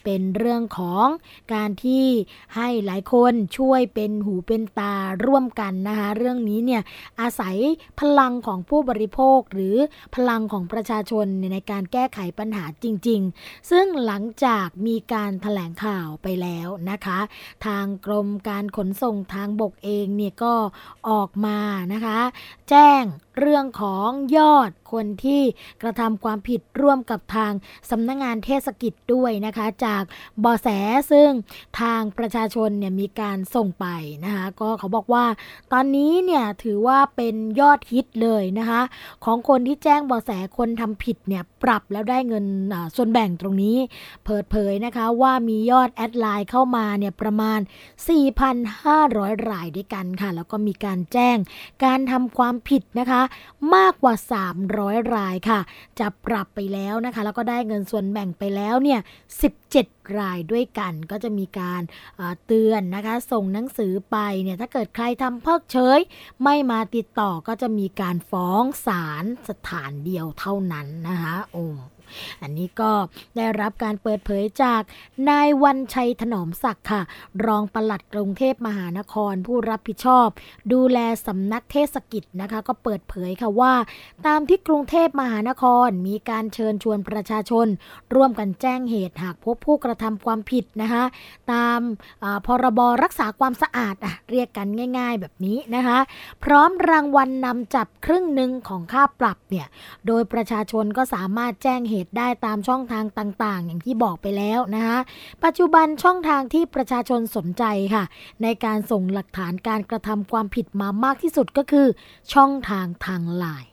[0.03, 1.05] เป็นเรื่องของ
[1.53, 2.05] การที่
[2.55, 6.81] ให้หลายคนช่วยเป็นหูเป็นตาร่วมกันนะคะ เรื่องนี้เนี่ย
[7.21, 7.55] อาศัย
[7.99, 9.75] พลังของผู้บริโภคหรือ
[10.15, 17.19] พลังของประชาชนในการแก้ไขปัญหาจริง ๆ ซึ่งหลังจากมีการถแถลงข่าวไปแล้วนะคะ
[17.65, 20.53] ทางกรมการขนส่งทางบกเองนี่ยก็
[21.09, 21.59] ออกมา
[21.93, 22.19] นะคะ
[22.69, 23.03] แจ้ง
[23.39, 25.41] เรื่องของยอดคนที่
[25.81, 27.51] กระทำความผิดร่วมกับทาง
[27.89, 30.03] สำนักงงานเทศกิจด้วยนะคะ จาก
[30.43, 30.67] บอแส
[31.11, 31.29] ซึ่ง
[31.79, 33.85] ทางประชาชนเนี่ยมีการส่งไป
[34.25, 35.25] นะคะก็เขาบอกว่า
[35.71, 38.81] ตอนนี้เนี่ยถือว่าเป็นยอดฮิตเลยนะคะ
[39.25, 42.45] ของคนที่แจ้งบอแสคนทำผิดเนี่ยปรับแล้วได้เงิน
[42.95, 43.77] ส่วนแบ่งตรงนี้
[44.25, 47.59] เปิดเผยนะคะว่ามียอดแอดไลน์เข้ามาเนี่ยประมาณ
[48.75, 51.37] 4,500 รายด้วยกันค่ะ แล้วก็มีการแจ้ง
[51.85, 53.21] การทำความผิดนะคะ
[53.75, 54.15] มากกว่า
[54.65, 55.59] 300 รายค่ะ
[55.99, 61.81] จะปรับไปแล้วนะคะ แล้วก็ได้เงินส่วนแบ่งไปแล้วเนี่ย17รายด้วยกันก็จะมีการ
[62.45, 65.99] เตือนนะคะ ส่งหนังสือไปเนี่ยถ้าเกิดใครทำเพิกเฉย
[66.43, 72.91] ไม่มาติดต่อก็จะมีการฟ้องศาลสถานเดียวเท่านั้นนะคะโอันนี้ก็
[73.37, 74.81] ได้รับการเปิดเผยจาก
[75.29, 77.01] นายวันชัยถนอมศักดิ์ค่ะ
[77.45, 80.27] รองปลัดกรุงเทพมหานครผู้รับผิดชอบ
[80.73, 83.73] ดูแลสำนักเทศกิจนะคะ ก็เปิดเผยค่ะว่า
[84.25, 87.67] ตามที่กรุงเทพมหานครมีการเชิญชวนประชาชน
[88.15, 91.03] ร่วมกันแจ้งเหตุหากพบผู้กระทำความผิดนะคะ
[91.51, 91.79] ตาม
[92.45, 94.67] พรบรักษาความสะอาดอะเรียกกัน
[94.99, 95.99] ง่าย ๆ แบบนี้นะคะ
[96.43, 99.67] พร้อมรางวัลนนำจับครึ่งหนึ่งของค่าปรับเนี่ย
[100.07, 104.99] โดยประชาชนก็สามารถแจ้งเหตุได้ตามช่องทางต่างๆ อย่างที่บอกไปแล้วนะคะ
[105.43, 108.03] ปัจจุบันช่องทางที่ประชาชนสนใจค่ะ
[108.43, 111.87] ในการส่งหลักฐานการกระทำความผิดมามากที่สุดก็คือ
[112.33, 113.71] ช่องทางทางไลน์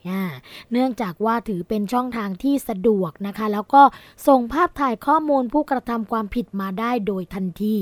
[0.73, 3.83] เนื่องจากว่าถือเป็นช่องทางที่สะดวกนะคะ แล้วก็
[4.29, 7.77] ส่งภาพถ่ายข้อมูลผู้กระทำความผิดมาได้โดยทันที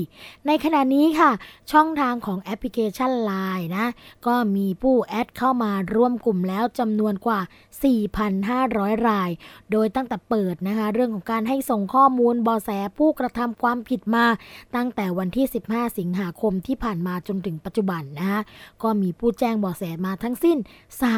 [0.47, 1.31] ในขณะนี้ค่ะ
[1.71, 3.87] ช่องทางของแอปพลิเคชัน Line นะ
[4.27, 7.39] ก็มีผู้แอดเข้ามาร่วมกลุ่มแล้วจำนวนกว่า
[7.83, 9.29] 4,500 ราย
[9.71, 14.25] โดยตั้งแต่เปิดนะคะเรื่องของการให้ส่งข้อมูลบอแสผู้กระทำความผิดมา
[14.75, 18.41] ตั้งแต่วันที่ 15 สิงหาคมที่ผ่านมาจนถึงปัจจุบันนะคะ
[18.83, 20.57] ก็มีผู้แจ้งบอแสมาทั้งสิ้น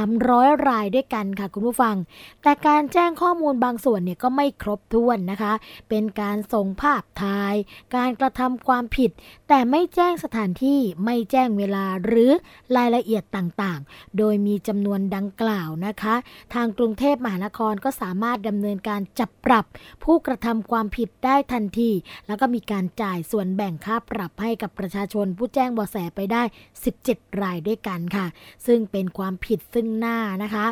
[0.06, 1.96] 300 รายด้วยกันค่ะคุณผู้ฟัง
[2.44, 5.54] แต่การแจ้งข้อมูลบางส่วนเนี่ยก็ไม่ครบถ้วนนะคะ
[5.90, 7.56] เป็นการส่งภาพถ่าย
[7.96, 9.12] การกระทำความผิด
[9.48, 12.32] แต่ไม่แจ้งสถานที่ไม่แจ้งเวลาหรือ
[12.76, 16.16] รายละเอียดต่างๆ โดยมีจำนวนดังกล่าวนะคะ
[16.54, 19.66] ทางกรุงเทพมหานครก็สามารถดำเนินการจับปรับ
[20.04, 21.92] ผู้กระทำความผิดได้ทันที
[22.28, 26.44] แล้วก็มีการจ่ายส่วนแบ่งค่าปรับให้กับประชาชนผู้แจ้งเบาะแสไปได้
[26.92, 28.26] 17 รายด้วยกันค่ะ
[28.68, 30.66] ซึ่งเป็นความผิดซึ่งหน้านะคะ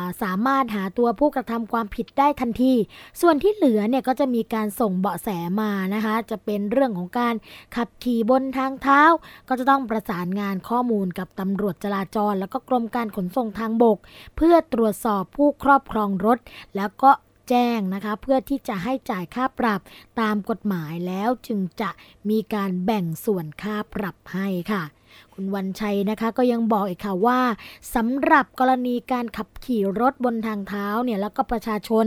[0.00, 2.74] าสามารถหาตัวผู้กระทำความผิดได้ทันที
[3.20, 5.28] ส่วนที่เหลือเนี่ยก็จะมีการส่งเบาะแส
[5.60, 7.34] มานะคะ จะเป็นเรื่องของการ
[7.76, 9.02] ขับขี่บนทางเท้า
[9.48, 13.98] ก็จะต้องประสานงานข้อมูลกับตำรวจจราจร แล้วก็กรมการขนส่งทางบก
[14.36, 16.38] เพื่อตรวจสอบผู้ครอบครองรถ
[16.76, 17.10] แล้วก็
[17.48, 19.80] แจ้งนะคะเพื่อที่จะให้จ่ายค่าปรับ
[20.20, 21.90] ตามกฎหมายแล้วจึงจะ
[22.30, 24.82] มีการแบ่งส่วนค่าปรับให้ค่ะ
[25.34, 27.40] คุณวันชัยนะคะก็ยังบอกอีกค่ะว่า
[27.94, 32.04] สำหรับกรณีการขับขี่รถบนทางเท้าเนี่ยแล้วก็ประชาชน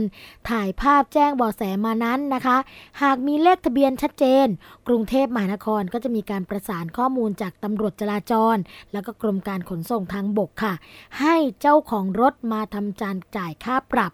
[0.48, 2.56] ถ่ายภาพแจ้งบาะแสมานั้นนะคะ
[3.02, 4.46] หากมีเลขทะเบียนชัดเจน
[4.88, 8.56] กรุงเทพมหานครก็จะมีการประสานข้อมูลจากตำรวจจราจร
[8.92, 10.74] แล้วก็กรมการขนส่งทางบกค่ะ
[11.20, 14.12] ให้เจ้าของรถมาทำจานจ่ายค่าปรับ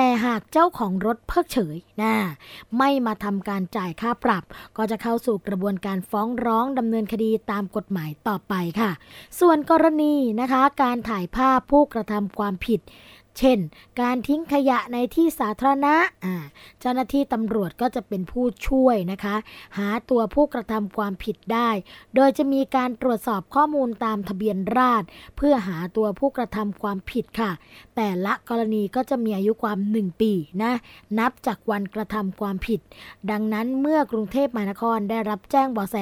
[0.00, 2.14] แต่หากเจ้าของรถเพิกเฉยนะ
[2.78, 4.44] ไม่มาทำการจ่ายค่าปรับ
[4.76, 8.90] ก็จะเข้าสู่กระบวนการฟ้องร้องดำเนินคดีตามกฎหมายต่อไปค่ะ
[9.40, 12.80] ส่วนกรณีนะคะ การถ่ายภาพผู้กระทำความผิด
[13.38, 13.58] เช่น
[14.00, 15.96] การทิ้งขยะในที่สาธารณะ
[16.80, 19.36] เจ้าหน้าที่ตำรวจก็จะเป็นผู้ช่วยนะคะ
[19.78, 21.70] หาตัวผู้กระทำความผิดได้
[22.14, 27.50] โดยจะมีการตรวจสอบข้อมูลตามทะเบียนราษฎรเพื่อหาตัวผู้กระทำความผิดค่ะ
[27.96, 30.72] แต่ละกรณีก็จะมีอายุความ 1 ปีนะ
[31.18, 32.80] นับจากวันกระทำความผิด
[33.30, 35.96] ดังนั้นเมื่อกรุงเทพมหานครได้รับแจ้งเบาะแส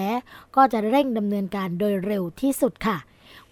[0.56, 2.98] ก็จะเร่งดำเนินการโดยเร็วที่สุดค่ะ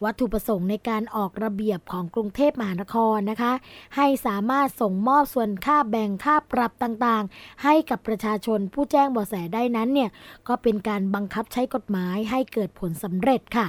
[0.05, 3.53] วัตถุประสงค์ในการออกระเบียบของกรุงเทพมหานครนะคะ
[3.97, 10.11] ให้สามารถส่งมอบส่วนค่าแบ่งค่าปรับต่างๆ ให้กับประชาชนผู้แจ้งเบาะแสได้นั้นเนี่ย
[10.49, 13.67] ก็เป็นการบังคับใช้กฎหมายให้เกิดผลสำเร็จค่ะ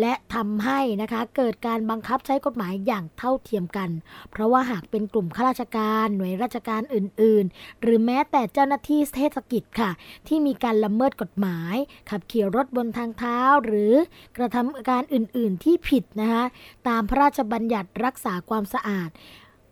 [0.00, 3.90] และทำให้นะคะเกิดการบังคับใช้กฎหมายอย่างเท่าเทียมกัน
[4.30, 9.90] เพราะว่าหากเป็นกลุ่มข้าราชการหน่วยราชการอื่น ๆ หรือแม้แต่เจ้าหน้าที่เทศกิจค่ะ
[10.28, 11.76] ที่มีการละเมิดกฎหมาย
[12.10, 13.92] ขับขี่รถบนทางเท้าหรือ
[14.36, 16.44] กระทำการอื่น ๆ ที่ผิดนะคะ
[16.88, 19.10] ตามพระราชบัญญัติรักษาความสะอาด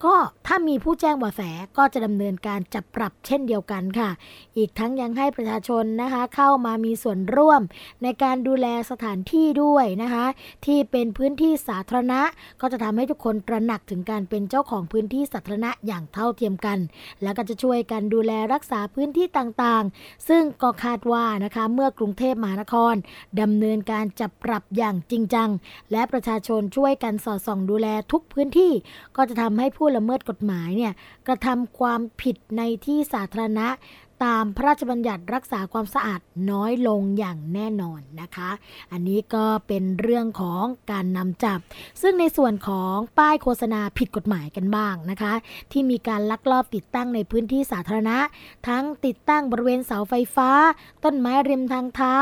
[0.04, 1.42] ก็ถ้ามีผู้แจ้งเบาะแส
[1.76, 4.10] ก็จะดำเนินการจับปรับเช่นเดียวกันค่ะ
[4.56, 7.60] อีกทั้งยังให้ประชาชนนะคะเข้ามามีส่วนร่วม
[8.02, 10.24] ในการดูแลสถานที่ด้วยนะคะ
[10.66, 12.22] ที่เป็นพื้นที่สาธารณะ
[12.60, 16.78] ก็จะทำให้ทุกคนตระหนักถึงการเป็นเจ้าของพื้นที่สาธารณะอย่างเท่าเทียมกัน
[17.22, 22.94] แล้วก็จะช่วยกันดูแลรักษาพื้นที่ต่างๆ ซึ่งก็คาดว่านะคะเมื่อกรุงเทพมหานคร
[23.40, 25.50] ดำเนินการจับปรับอย่างจริงจัง
[25.92, 28.72] และประชาชนช่วยกันสอดส่องดูแลทุกพื้นที่
[29.16, 30.92] ก็จะทำให้ผู้ละเมิดกฎหมายเนี่ย
[31.26, 33.68] กระทำความผิดในที่สาธารณะ
[34.24, 38.50] ตามพระราชบัญญัติรักษาความสะอาดน้อยลงอย่างแน่นอนนะคะ
[38.92, 41.58] อันนี้ก็เป็นเรื่องของการนำจับ
[42.02, 45.32] ซึ่งในส่วนของป้ายโฆษณาผิดกฎหมายกันบ้างนะคะ
[45.72, 48.18] ที่มีการลักลอบติดตั้งในพื้นที่สาธารณะ
[48.68, 50.50] ทั้งติดตั้งบริเวณเสาไฟฟ้า
[51.04, 52.16] ต้นไม้ริมทางเท้า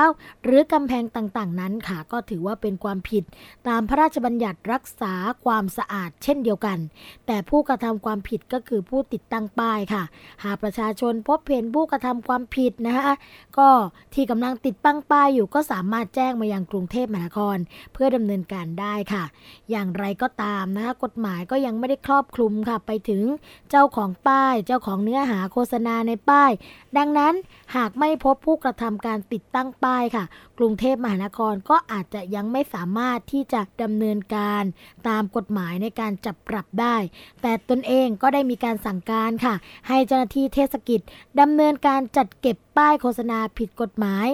[0.44, 3.24] หรือกำแพงต่างๆ นั้นค่ะ ก็ถือว่าเป็นความผิด
[3.68, 6.78] ตามพระราชบัญญัติรักษาความสะอาด เช่นเดียวกัน
[7.26, 10.02] แต่ผู้กระทำความผิดก็คือผู้ติดตั้งป้ายค่ะ
[10.44, 13.14] หากประชาชนพบเห็นผู้กระทำความผิดนะคะ
[13.58, 13.68] ก็
[14.14, 17.56] ที่กำลังติดตั้งป้ายอยู่ก็สามารถแจ้งมายังกรุงเทพมหานคร
[17.92, 19.24] เพื่อดำเนินการได้ค่ะ
[19.70, 23.22] อย่างไรก็ตามนะคะกฎหมายก็ยังไม่ได้ครอบคลุมค่ะไปถึง
[23.70, 26.50] เจ้าของป้าย เจ้าของเนื้อหาโฆษณาในป้าย
[26.96, 27.34] ดังนั้น
[27.76, 30.24] หากไม่พบผู้กระทำการติดตั้งป้ายค่ะ
[30.58, 34.62] กรุงเทพมหานครก็อาจจะยังไม่สามารถที่จะดำเนินการ
[35.08, 36.96] ตามกฎหมายในการจับปรับได้
[37.42, 39.54] แต่ตนเองก็ได้มีการสั่งการค่ะ
[39.88, 41.00] ให้เจ้าหน้าที่เทศกิจ
[41.40, 44.28] ดำเนินการจัดเก็บป้ายโฆษณาผิดกฎหมาย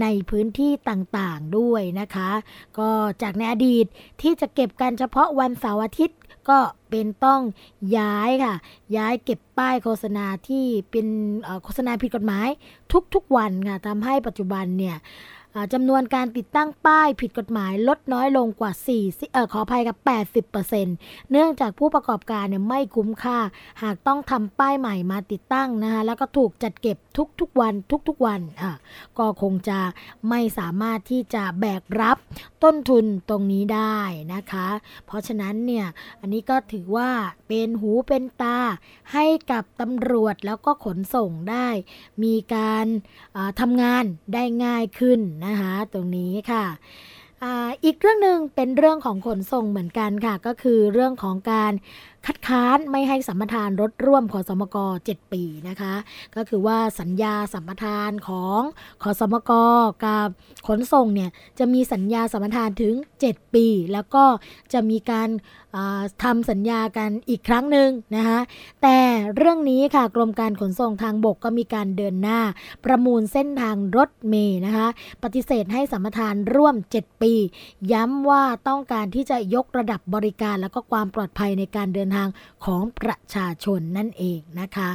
[0.00, 2.30] ในพื้นที่ต่างๆด้วยนะคะ
[2.78, 2.90] ก็
[3.22, 3.86] จากในอดีต
[4.22, 6.58] ที่จะเก็บกันเฉพาะวันเสาร์อาทิตย์ก็
[6.90, 7.40] เป็นต้อง
[7.98, 8.54] ย้ายค่ะ
[8.96, 11.06] ย้ายเก็บป้ายโฆษณาที่เป็น
[11.64, 12.48] โฆษณาผิดกฎหมาย
[13.14, 14.96] ทุกๆวันค่ะทำให้ปัจจุบันเนี่ย
[15.72, 19.96] จำนวนการติดตั้งป้ายผิดกฎหมายลดน้อยลงกว่า4เอ่อขออภัยกับ
[20.64, 23.38] 80%เนื่องจากผู้ประกอบการเนี่ยไม่คุ้มค่า
[23.82, 26.96] หากต้องทำป้ายใหม่มาติดตั้งนะคะแล้วก็ถูกจัดเก็บ
[27.40, 27.74] ทุกๆวัน
[28.08, 28.72] ทุกๆวันอะ
[29.18, 29.78] ก็คงจะ
[30.28, 32.16] ไม่สามารถที่จะแบกรับ
[32.64, 33.98] ต้นทุนตรงนี้ได้
[34.34, 34.68] นะคะ
[35.06, 35.86] เพราะฉะนั้นเนี่ย
[36.20, 37.10] อันนี้ก็ถือว่า
[37.48, 38.58] เป็นหูเป็นตา
[39.12, 41.68] ให้กับตำรวจแล้วก็ขนส่งได้
[42.22, 42.86] มีการ
[43.60, 46.64] ทำงานได้ง่ายขึ้นนะคะตรงนี้ค่ะ
[47.84, 51.72] อีกเรื่องหนึ่งเป็นเรื่องของขนส่งเหมือนกันค่ะ ก็คือเรื่องของการ
[52.26, 54.76] คัดค้านไม่ให้สัมปทานรถร่วมขอสมก
[55.08, 55.94] 7 ปีนะคะ
[56.36, 58.60] ก็คือว่าสัญญาสัมปทานของ
[59.02, 59.52] ขอสมก
[60.04, 60.26] กับ
[60.68, 62.94] ขนส่งเนี่ยจะมีสัญญาสัมปทานถึง
[63.26, 64.24] 7 ปี แล้วก็
[64.72, 65.28] จะมีการ
[66.24, 68.38] ทำสัญญากันอีกครั้งหนึ่งนะคะ
[68.82, 68.98] แต่
[69.36, 72.40] เรื่องนี้ค่ะกรมการขนส่งทางบกก็มีการเดินหน้า
[72.84, 74.88] ประมูลเส้นทางรถเมย์นะคะ
[75.22, 77.32] ปฏิเสธให้สัมปทานร่วม 7 ปี
[77.92, 82.28] ย้ำว่าต้องการที่จะยกระดับบริการแล้วก็ความปลอดภัยในการเดินทาง
[82.64, 84.90] ของประชาชนนั่นเองนะคะ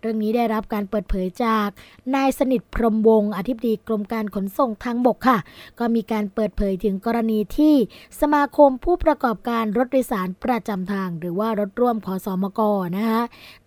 [0.00, 1.68] เรื่องนี้ได้รับการเปิดเผยจาก
[2.14, 5.38] นายสนิทพรมวงศ์อธิบดีกรมการขนส่งทางบกค่ะ
[5.78, 7.74] ก็มีการเปิดเผยถึงกรณีที่
[8.20, 12.60] สมาคมผู้ประกอบการรถโดยสารประจำทาง หรือว่ารถร่วมขอสอมก
[12.96, 13.20] นะคะ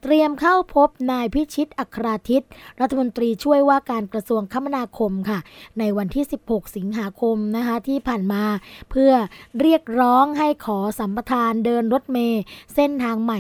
[0.04, 2.46] เตรียมเข้าพบนายพิชิตอัคราทิต
[2.80, 5.40] รัฐมนตรีช่วยว่าการกระทรวงคมนาคมค่ะ
[5.80, 8.44] ในวันที่ 16 สิงหาคมนะคะที่ผ่านมา
[8.92, 9.12] เพื่อ
[9.60, 12.42] เรียกร้องให้ขอสัมปทานเดินรถเมย์
[12.76, 13.40] เส้นทางใหม่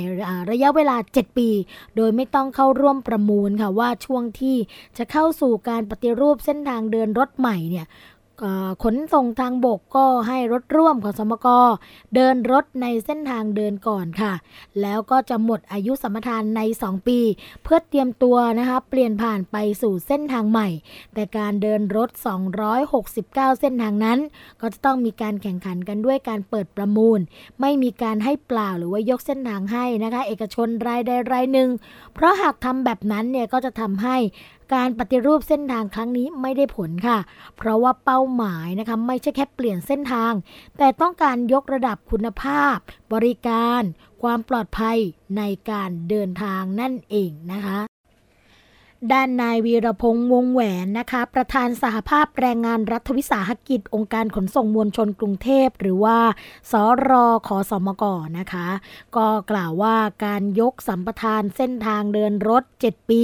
[0.51, 1.49] ระยะเวลา 7 ปี
[1.95, 4.57] โดยไม่ต้องเข้าร่วมประมูลค่ะว่าช่วงที่
[4.97, 7.85] จะเข้าสู่การปฏิรูปเส้นทางเดินรถใหม่เนี่ย
[8.83, 11.47] ขนส่งทางบกก็ให้รถร่วมของสมก
[12.15, 14.33] เดินรถในเส้นทางเดินก่อนค่ะ
[14.81, 17.19] แล้วก็จะหมดอายุสมทานใน 2 ปี
[17.63, 20.67] เพื่อเตรียมตัวนะคะเปลี่ยนผ่านไปสู่เส้นทางใหม่
[21.13, 22.09] แต่การเดินรถ
[22.65, 24.19] 269 เส้นทางนั้น
[24.61, 27.19] ก็จะต้องมีการแข่งขันกันด้วยการเปิดประมูล
[27.61, 31.69] ไม่มีการให้เปล่าหรือว่ายกเส้นทางให้นะคะ เอกชนรายใดรายหนึ่ง
[32.13, 34.17] เพราะหากทำแบบนั้นเนี่ยก็จะทำให้
[34.73, 37.19] การปฏิรูปเส้นทางครั้งนี้ไม่ได้ผลค่ะ
[37.57, 40.33] เพราะว่าเป้าหมายนะคะไม่ใช่แค่เปลี่ยนเส้นทาง
[40.77, 42.75] แต่ต้องการยกระดับคุณภาพ
[43.13, 43.81] บริการ
[44.21, 44.97] ความปลอดภัย
[45.37, 47.79] ในการเดินทางนั่นเองนะคะ
[49.13, 56.17] ด้านนายวีรพงษ์วงแหวนนะคะ ประธานสหภาพแรงงานรัฐวิสาหกิจ องค์การขนส่งมวลชนกรุงเทพ หรือว่า
[56.71, 56.73] ส
[57.09, 58.03] รอขอสมก
[58.39, 58.67] นะคะ
[59.15, 59.95] ก็กล่าวว่า
[60.25, 63.23] การยกสัมปทานเส้นทางเดินรถ 7 ปี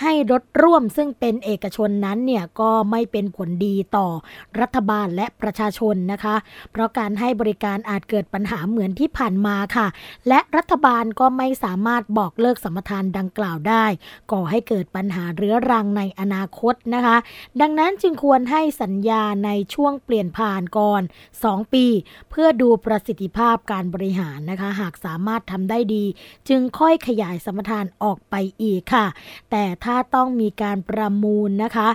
[0.00, 4.08] ให้รถร่วมซึ่งเป็นเอกชนนั้นเนี่ยก็ไม่เป็นผลดีต่อ
[4.60, 6.36] รัฐบาลและประชาชนนะคะ
[6.70, 9.86] เพราะการให้บริการอาจเกิดปัญหาเหมือนที่ผ่านมาค่ะ
[10.28, 13.84] และรัฐบาลก็ไม่สามารถบอกเลิกสัมปทานดังกล่าวได้
[14.32, 17.16] ก่อให้เกิดปัญหาหาเรื้อรังในอนาคตนะคะ
[17.60, 21.02] ดังนั้นจึงควรให้สัญญาในช่วงเปลี่ยนผ่านก่อน
[21.38, 21.86] 2 ปี
[22.30, 26.04] เพื่อดูประสิทธิภาพการบริหารนะคะ หากสามารถทำได้ดี
[26.48, 29.06] จึงค่อยขยายสมรทานออกไปอีกค่ะ
[29.50, 31.88] แต่ถ้าต้องมีการประมูลนะคะ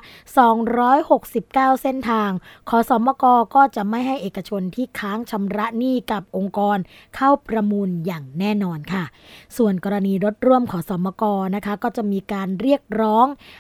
[0.68, 2.30] 269 เส้นทาง
[2.70, 6.78] ขอสมกก็จะไม่ให้เอกชนที่ค้างชำระหนี้กับองค์กร
[7.16, 9.04] เข้าประมูลอย่างแน่นอนค่ะ
[9.58, 11.24] ส่วนกรณีรถร่วมขอสมก
[11.56, 13.09] นะคะ ก็จะมีการเรียกร้อง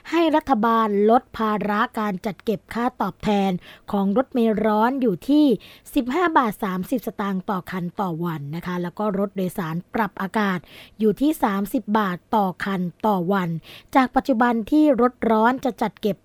[0.09, 3.51] ให้รัฐบาลลดภาระการจัดเก็บค่าตอบแทน
[3.91, 5.45] ของรถเมล์ร้อนอยู่ที่
[5.89, 10.59] 15 บาท 30 สตางค์ต่อคันต่อวันนะคะ แล้วก็รถโดยสารปรับอากาศ
[10.99, 11.31] อยู่ที่
[11.63, 13.49] 30 บาทต่อคันต่อวัน
[13.95, 16.17] จากปัจจุบันที่รถร้อนจะจัดเก็บ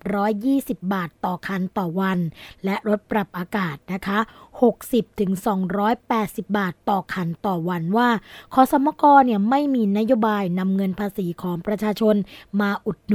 [0.43, 2.19] 120 บาทต่อคันต่อวัน
[2.65, 4.19] และรถปรับอากาศนะคะ
[4.69, 5.31] 60ถึง
[5.93, 8.09] 280 บาทต่อคันต่อวันว่า
[8.53, 12.15] คอสมกเนี่ยไม่มีนโยบายนำเงินภาษีของประชาชน
[12.61, 13.13] มาอุดหน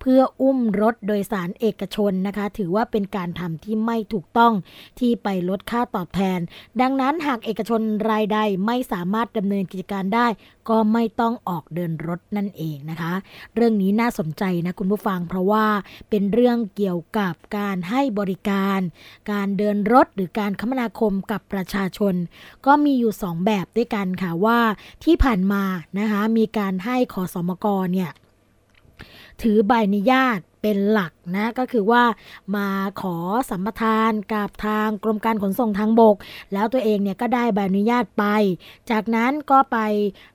[0.00, 4.52] เพื่ออุ้มรถโดยสารเอกชนนะคะ ถือว่าเป็นการทำที่ไม่ถูกต้อง
[4.98, 6.40] ที่ไปลดค่าตอบแทน
[6.80, 7.80] ดังนั้นหากเอกชน
[8.10, 10.26] รายใดไม่สามารถดำเนินกิจการได้
[10.68, 13.12] ก็ไม่ต้องออกเดินรถนั่นเองนะคะ
[13.54, 15.66] เรื่องนี้น่าสนใจนะคุณผู้ฟังเพราะว่า
[16.10, 18.80] เป็นเรื่องเกี่ยวกับการให้บริการ
[19.32, 22.14] การเดินรถหรือการคมนาคมกับประชาชน
[22.66, 24.58] ก็มีอยู่ 2 แบบด้วยกันค่ะว่า
[25.04, 25.62] ที่ผ่านมา
[25.98, 28.10] นะคะมีการให้ขอสมกเนี่ย
[29.42, 32.02] ถือใบอนุญาตเป็นหลัก นะ ก็คือว่า
[32.56, 32.68] มา
[33.00, 33.16] ขอ
[33.50, 36.16] สัมปทานกับทางกรมการขนส่งทางบก
[36.52, 38.24] แล้วตัวเองเนี่ยก็ได้ใบอนุญาตไป
[38.90, 39.78] จากนั้นก็ไป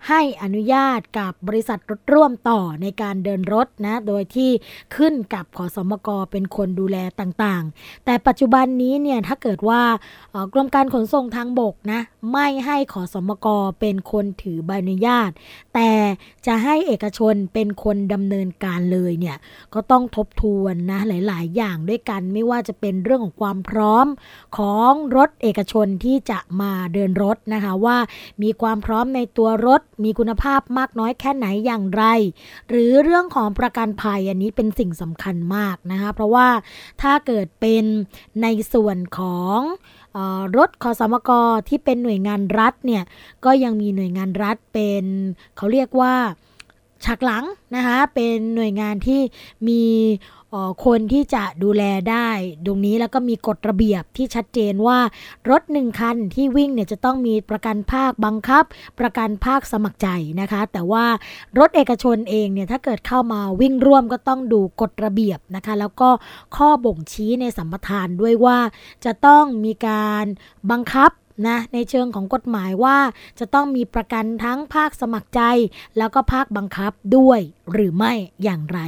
[0.07, 4.51] ให้อนุญาตกับบริษัทรถร่วมต่อในการเดินรถนะ โดยที่
[4.95, 9.81] ขึ้นกับขอสมกเป็นคนดูแลต่างๆ แต่ปัจจุบันนี้เนี่ยถ้าเกิดว่า
[10.53, 13.47] กรมการขนส่งทางบกนะไม่ให้ขอสมก
[13.79, 15.29] เป็นคนถือใบอนุญาต
[15.73, 15.91] แต่
[16.47, 19.37] จะให้เอกชนเป็นคนดำเนินการเลยเนี่ย
[19.73, 24.05] ก็ต้องทบทวนนะหลาย ๆ อย่างด้วยกันไม่ว่าจะเป็นเรื่องของความพร้อม
[24.57, 27.97] ของรถเอกชนที่จะมาเดินรถนะคะว่า
[28.43, 32.03] มีความพร้อมในตัวรถ มีคุณภาพมากน้อยแค่ไหนอย่างไร
[32.69, 36.47] หรือเรื่องของประกันภัยอันนี้เป็นสิ่งสำคัญมากนะคะเพราะว่า
[37.01, 37.83] ถ้าเกิดเป็น
[38.41, 39.59] ในส่วนของ
[40.57, 41.29] รถคอสมก
[41.69, 43.03] ที่เป็นหน่วยงานรัฐเนี่ย
[43.45, 45.03] ก็ยังมีหน่วยงานรัฐเป็น
[45.57, 46.15] เขาเรียกว่า
[47.05, 49.21] ฉากหลังนะคะเป็นหน่วยงานที่
[49.67, 49.83] มี
[50.85, 52.29] คนที่จะดูแลได้
[52.65, 54.99] ตรงนี้แล้วก็มีกฎระเบียบที่ชัดเจนว่า
[55.49, 58.63] รถหนึ่งคันที่วิ่งเนี่ยจะต้องมีประกันภาคบังคับ
[58.99, 60.07] ประกันภาคสมัครใจ
[60.41, 61.05] นะคะ แต่ว่า
[61.59, 66.09] รถเอกชนเองเนี่ยถ้าเกิดเข้ามาวิ่งร่วมก็ต้องดูกฎระเบียบนะคะ แล้วก็
[66.55, 68.57] ข้อบ่งชี้ในสัมปทานด้วยว่า
[69.05, 70.25] จะต้องมีการ
[70.71, 71.11] บังคับ
[71.47, 72.97] นะในเชิงของกฎหมายว่า
[73.39, 75.41] จะต้องมีประกันทั้งภาคสมัครใจ
[75.97, 77.39] แล้วก็ภาคบังคับด้วย
[77.71, 78.13] หรือไม่
[78.43, 78.79] อย่างไร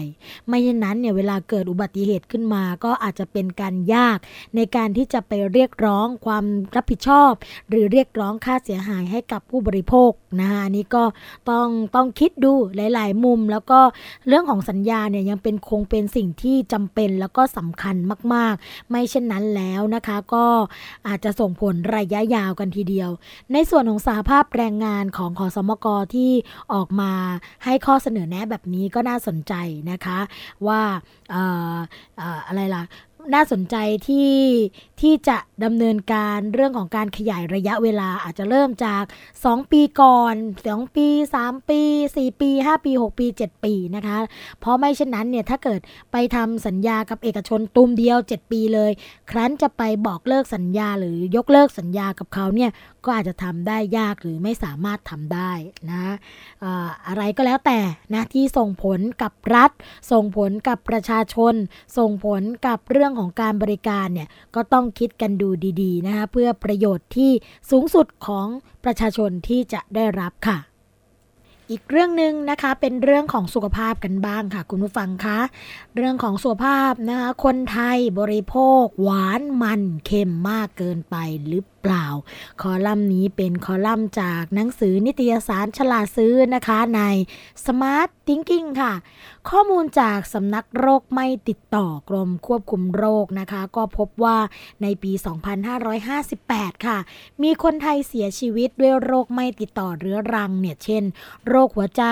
[0.48, 4.18] ไม่เช่นนั้นเนี่ยเวลาเกิดอุบัติเหตุขึ้นมาก็อาจจะเป็นการยาก
[4.56, 6.44] ในการที่จะไปเรียกร้องความ
[6.76, 7.32] รับผิดชอบ
[7.70, 11.04] หรือเรียกร้องค่าเสียหายให้กับผู้บริโภคนะคะนี่ก็
[11.50, 13.80] ต้องต้องคิดดูหลาย ๆ มุม แล้วก็
[14.28, 17.96] เรื่องของสัญญาเนี่ยยังเป็นคงเป็นสิ่งที่จำเป็นแล้วก็สำคัญ
[18.34, 20.46] มาก ๆ ไม่เช่นนั้นแล้วนะคะ ก็
[21.08, 23.10] อาจจะส่งผลระยะยาวกันทีเดียว
[23.54, 26.32] ในส่วนของสาภาพแรงงานของขอสมกที่
[26.74, 27.12] ออกมา
[27.64, 29.54] ให้ข้อเสนอแนะแบบนี้ก็น่าสนใจ
[29.92, 30.20] นะคะ
[30.68, 30.82] ว่า
[32.48, 32.84] อะไรล่ะ
[33.34, 33.76] น่าสนใจ
[34.08, 34.34] ที่
[35.02, 39.04] ที่จะดำเนินการเรื่องของการขยายระยะเวลาอาจจะเริ่มจาก
[39.38, 40.36] 2 ปีก่อน
[40.68, 41.08] 2 ปี
[41.42, 41.82] 3 ปี
[42.16, 44.18] 4 ปี 5 ปี 6 ปี 7 ปีนะคะ
[44.60, 48.92] เพราะไม่เช่นนั้นเนี่ยถ้าเกิดไปทำสัญญากับเอกชนตุมเดียว 7 ปีเลย
[49.32, 52.72] ครั้นจะไปบอกเลิกสัญญาหรือยกเลิกสัญญากับเขาเนี่ย
[53.06, 55.52] ก็อาจจะทำได้ยากหรือไม่สามารถทำได้
[55.90, 56.14] นะ
[57.08, 57.80] อะไรก็แล้วแต่
[58.14, 59.72] นะที่ส่งผลกับรัฐ
[60.12, 61.54] ส่งผลกับประชาชน
[61.98, 65.50] ส่งผลกับเรื่องของการบริการเนี่ยก็ต้องคิดกันดู
[65.82, 67.32] ดีๆนะคะเพื่อประโยชน์ที่
[67.72, 68.48] สูงสุดของ
[68.84, 70.60] ประชาชนที่จะได้รับค่ะ
[71.72, 75.40] อีกเรื่องหนึ่งนะคะเป็นเรื่องของสุขภาพกันบ้างค่ะ คุณผู้ฟังคะ
[75.96, 82.06] เรื่องของสุขภาพนะคะคนไทยบริโภค หวานมันเค็มมากเกินไปหรือ เปล่า
[82.62, 87.02] คอลัมน์นี้เป็นคอลัมน์จากหนังสือนิตยสารฉลาดซื้อนะคะใน
[87.66, 88.94] Smart Thinking ค่ะ
[89.50, 94.38] ข้อมูลจากสำนักโรคไม่ติดต่อกรมควบคุมโรคนะคะ ก็พบว่า
[94.82, 95.12] ในปี
[96.20, 96.98] 2558 ค่ะ
[97.44, 101.04] มีคนไทยเสียชีวิตด้วยโรคไม่ติดต่อเรื้อรังเนี่ยเช่น
[101.48, 102.04] โรคหัวใจ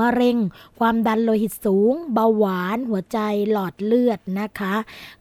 [0.00, 0.38] มะเร็ง
[0.78, 3.18] ความดันโลหิตสูง เบาหวาน หัวใจ
[3.50, 4.74] หลอดเลือดนะคะ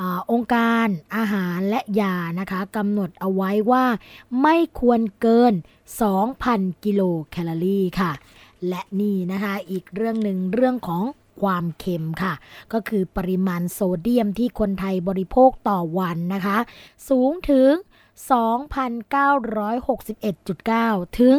[0.01, 0.87] อองค์การ
[1.17, 3.85] อาหารและยานะคะกำหนดเอาไว้ว่า
[4.43, 5.53] ไม่ควรเกิน
[6.19, 8.13] 2,000 กิโลแคลอรี่ค่ะ
[8.69, 11.03] และนี่นะคะ อีกเรื่องหนึ่งเรื่องของ
[11.41, 12.35] ความเค็มค่ะ
[12.72, 16.59] ก็คือปริมาณโซเดียมที่คนไทยบริโภคต่อวันนะคะ
[17.09, 17.70] สูงถึง
[18.30, 21.37] 2,961.9 ถึง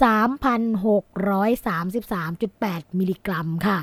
[0.00, 3.78] 3,633.8 มิลลิกรัมค่ะ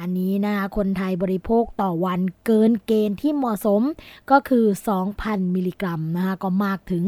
[0.00, 3.82] อันนี้นะคะคนไทยบริโภคต่อวันเกินเกณฑ์ที่เหมาะสม
[4.30, 4.64] ก็คือ
[5.10, 7.04] 2,000 มิลลิกรัมนะคะก็มากถึง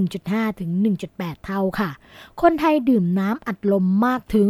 [0.00, 0.70] 1.5 ถึง
[1.08, 1.90] 1.8 เท่าค่ะ
[2.42, 4.48] คนไทยดื่มน้ำอัดลมมากถึง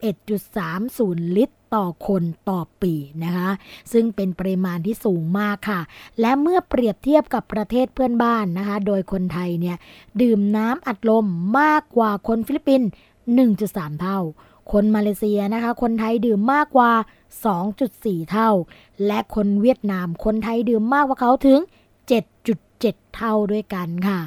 [0.00, 2.94] 41.30 ลิตร ต่อคนต่อปี
[3.24, 3.50] นะคะ
[3.92, 5.80] ซึ่งเป็นปริมาณที่สูงมากค่ะ
[6.20, 9.76] และเมื่อเปรียบเทียบกับประเทศเพื่อนบ้านนะคะ โดยคนไทยเนี่ย
[10.20, 11.26] ดื่มน้ำอัดลม
[11.60, 12.88] มากกว่าคนฟิลิปปินส์
[13.44, 14.18] 1.3 เท่า
[14.72, 16.92] คนมาเลเซียนะคะ คนไทยดื่มมากกว่า
[17.60, 18.50] 2.4 เท่า
[19.06, 21.58] และคนเวียดนามคนไทยดื่มมากกว่าเขาถึง
[22.38, 24.20] 7.7 เท่าด้วยกันค่ะ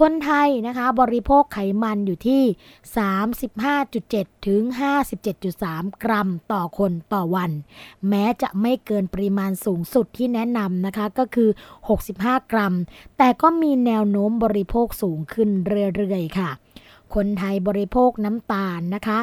[0.00, 2.42] คนไทยนะคะบริโภคไขมันอยู่ที่
[3.64, 4.62] 35.7 ถึง
[5.32, 7.50] 57.3 กรัมต่อคนต่อวัน
[8.08, 11.50] แม้จะไม่เกินปริมาณสูงสุดที่แนะนำนะคะก็คือ
[12.00, 12.74] 65 กรัม
[13.18, 15.48] แต่ก็มีแนวโน้มบริโภคสูงขึ้น
[15.96, 16.50] เรื่อยๆ ค่ะ
[17.14, 19.18] คนไทยบริโภคน้ำตาลนะคะ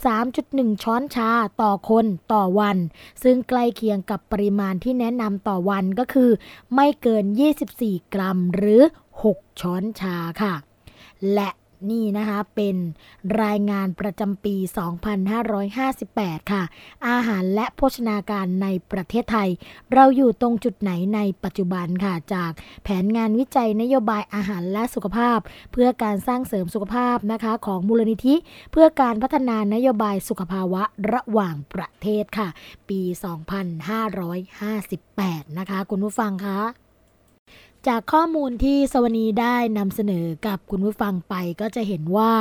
[0.00, 1.30] 23.1 ช้อนชา
[1.62, 2.78] ต่อคนต่อวัน
[3.22, 6.30] ซึ่งใกล้เคียงกับปริมาณที่แนะนำต่อวันก็คือ
[6.74, 7.24] ไม่เกิน
[7.70, 8.82] 24 กรัมหรือ
[9.24, 10.54] 6 ช้อนชาค่ะ
[11.34, 11.50] และ
[11.90, 12.76] นี่นะคะเป็น
[13.42, 14.56] รายงานประจำปี
[15.74, 16.62] 2558 ค่ะ
[17.08, 19.48] อาหารและโภชนาการในประเทศไทย
[19.92, 22.52] เราอยู่ตรงจุดไหนในปัจจุบันค่ะ จาก
[22.84, 25.38] แผนงานวิจัยนโยบายอาหารและสุขภาพ
[25.72, 28.34] เพื่อการสร้างเสริมสุขภาพนะคะของมูลนิธิ
[28.72, 32.48] เพื่อการพัฒนานโยบายสุขภาวะระหว่างประเทศค่ะ
[32.88, 33.00] ปี
[34.30, 36.81] 2558 นะคะ คุณผู้ฟังคะ
[37.88, 42.32] จากข้อมูลที่สวนีได้นำเสนอกับคุณผู้ฟังไปก็จะเห็นว่า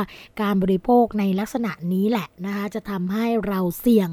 [0.42, 4.10] การบริโภคในลักษณะนี้แหละนะคะจะทำให้เราเสี่ยง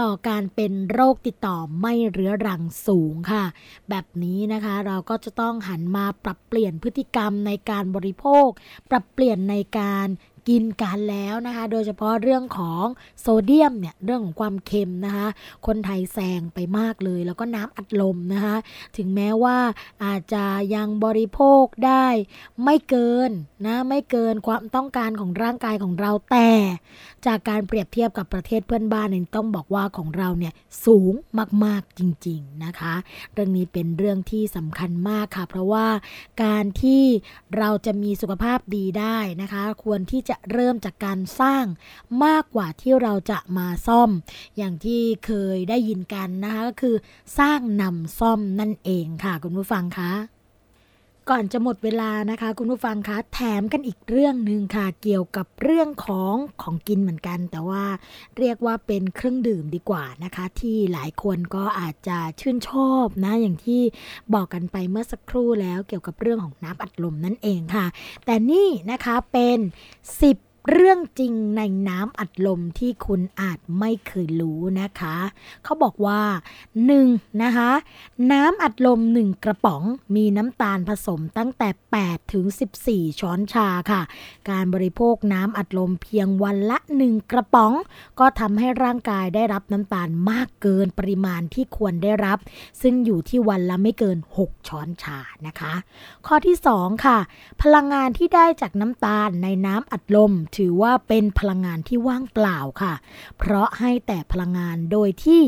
[0.00, 3.44] ต่อการเป็นโรคติดต่อไม่เรื้อรังสูงค่ะ
[3.90, 8.48] แบบนี้นะคะเราก็จะต้องหันมาปรับเปลี่ยนพฤติกรรมในการบริโภค
[8.90, 10.06] ปรับเปลี่ยนในการ
[10.48, 12.84] กินกันแล้วนะคะ โดยเฉพาะเรื่องของ
[13.20, 15.28] โซเดียมเนี่ยเรื่องของความเค็มนะคะ
[15.66, 18.56] คนไทยแซงไปมากเลย แล้วก็น้ำอัดลมนะคะ
[18.96, 19.58] ถึงแม้ว่า
[20.04, 22.06] อาจจะยังบริโภคได้
[22.64, 23.30] ไม่เกิน
[23.66, 26.50] นะไม่เกินความต้องการของร่างกายของเราแต่
[27.26, 30.52] จากการเปรียบเทียบกับประเทศเพื่อนบ้านเนี่ยต้องบอกว่าของเราเนี่ย
[30.86, 31.12] สูง
[31.64, 32.94] มากๆจริง ๆนะคะ
[33.32, 35.86] เรื่องนี้เป็นเรื่องที่สำคัญมากค่ะ เพราะว่า
[36.44, 37.02] การที่
[37.58, 41.64] เราจะมีสุขภาพดีได้นะคะ ควรที่จะจะเริ่มจากการสร้าง
[42.24, 44.10] มากกว่าที่เราจะมาซ่อม
[44.56, 46.94] อย่างที่เคยได้ยินกันนะคะก็คือ
[47.38, 50.12] สร้างนำซ่อมนั่นเองค่ะคุณผู้ฟังคะ
[51.30, 57.84] ก่อนจะหมดเวลานะคะ คุณผู้ฟังคะแถมกันอีกเรื่องหนึ่งค่ะ เกี่ยวกับเรื่องของของกินเหมือนกัน แต่ว่า
[58.38, 63.82] เรียกว่าเป็นเครื่องดื่มดีกว่านะคะ ที่หลายคนก็อาจจะชื่นชอบนะ อย่างที่
[64.34, 67.86] บอกกันไปเมื่อสักครู่แล้วเกี่ยวกับเรื่องของน้ำอัดลมนั่นเองค่ะ
[68.26, 75.16] แต่นี่นะคะเป็น 10 เรื่องจริงในน้ำอัดลมที่คุณอาจไม่เคยรู้นะคะ
[75.64, 76.20] เขาบอกว่า
[76.82, 77.42] 1.
[77.42, 77.70] นะคะ
[78.32, 79.82] น้ำอัดลม 1 กระป๋อง
[80.16, 81.68] มีน้ำตาลผสมตั้งแต่
[82.00, 82.44] 8 ถึง
[82.82, 84.02] 14 ช้อนชาค่ะ
[84.50, 87.72] การบริโภคน้ำอัดลมเพียงวันละ 1 กระป๋อง
[88.20, 92.38] ก็ทำให้ร่างกายได้รับน้ำตาลมากเกินปริมาณที่ควรได้รับ
[92.82, 95.72] ซึ่งอยู่ที่วันละไม่เกิน 6 ช้อนชานะคะ
[96.26, 97.18] ข้อที่ 2 ค่ะ
[97.62, 102.94] พลังงานที่ได้จากน้ำตาลในน้ำอัดลมถือว่าเป็นพลังงานที่ว่างเปล่าค่ะ
[103.38, 105.42] เพราะให้แต่พลังงานโดยที่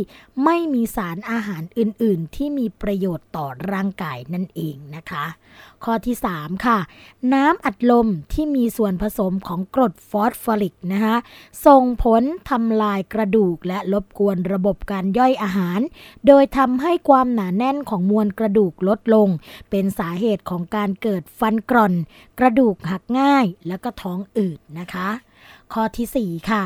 [0.44, 5.24] ไม่มีสารอาหารอื่นๆ ที่มีประโยชน์ต่อร่างกายนั่นเองนะคะ
[5.84, 6.78] ข้อที่ 3 ค่ะ
[7.34, 11.16] น้ำอัดลมที่มีส่วนผสมของกรดฟอสฟอริกนะคะ
[11.66, 15.80] ส่งผลทำลายกระดูกและลบกวนระบบการย่อยอาหาร
[16.26, 19.28] โดยทำให้ความหนาแน่นของมวลกระดูกลดลง
[19.70, 21.94] เป็นสาเหตุของการเกิดฟันกร่อน
[22.38, 25.08] กระดูกหักง่าย และก็ท้องอืดนะคะ
[25.72, 26.62] ข้อที่ 4 ค่ะ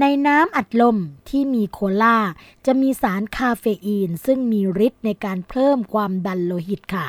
[0.00, 0.96] ในน้ำอัดลม
[1.28, 2.18] ที่มีโคลา
[2.66, 7.06] จะมีสารคาเฟอีน ซึ่งมีฤทธิ์ในการเพิ่มความดันโลหิตค่ะ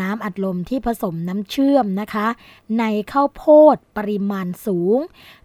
[0.00, 2.26] น้ำอัดลมที่ผสมน้ำเชื่อมนะคะ
[2.78, 4.98] ในข้าวโพดปริมาณสูง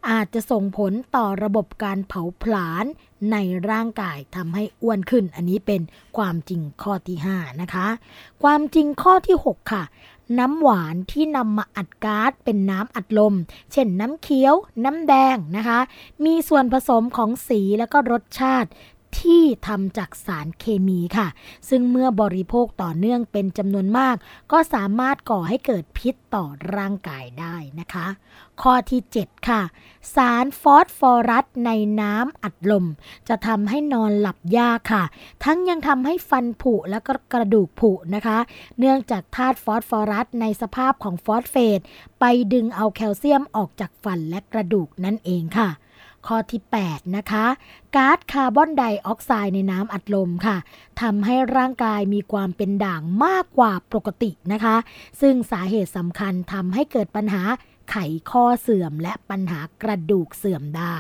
[0.10, 2.86] อาจจะส่งผลต่อระบบการเผาผลาญ
[3.32, 3.38] ใน
[3.70, 5.82] ร่างกายทำให้อ้วนขึ้น อันนี้เป็น
[6.18, 7.88] ความจริงข้อที่ 5 นะคะ
[8.44, 9.84] ความจริงข้อที่ 6 ค่ะ
[10.40, 13.36] น้ำหวานที่นำมาอัดก๊าซเป็นน้ำอัดลม
[13.72, 14.56] เช่นน้ำเคี้ยว
[14.86, 15.80] น้ำแดงนะคะ
[16.26, 18.70] มีส่วนผสมของสีและก็รสชาติ
[19.20, 21.28] ที่ทำจากสารเคมีค่ะ
[21.70, 24.16] ซึ่งเมื่อบริโภคต่อเนื่องเป็นจำนวนมาก
[24.52, 26.46] ก็สามารถก่อให้เกิดพิษต่อ
[26.76, 28.08] ร่างกายได้นะคะ
[28.62, 29.62] ข้อที่ 7 ค่ะ
[30.16, 32.86] สารฟอสฟอรัสในน้ำอัดลม
[33.30, 35.04] จะทำให้นอนหลับยากค่ะ
[35.44, 38.38] ทั้งยังทำให้ฟันผุและก็กระดูกผุนะคะ
[38.80, 41.80] เนื่องจากธาตุฟอสฟอรัสในสภาพของฟอสเฟต
[42.20, 45.70] ไปดึงเอาแคลเซียมออกจากฟันและกระดูกนั่นเองค่ะ
[46.28, 47.46] ข้อที่ 8 นะคะ
[47.96, 50.58] ก๊าซคาร์บอนไดออกไซด์ในน้ำอัดลมค่ะ
[51.02, 54.76] ทำให้ร่างกายมีความเป็นด่างมากกว่าปกตินะคะ
[55.22, 57.44] ซึ่งสาเหตุสำคัญทำให้เกิดปัญหา
[57.92, 57.96] ไข
[58.32, 60.98] ข้อเสื่อมและปัญหากระดูกเสื่อมได้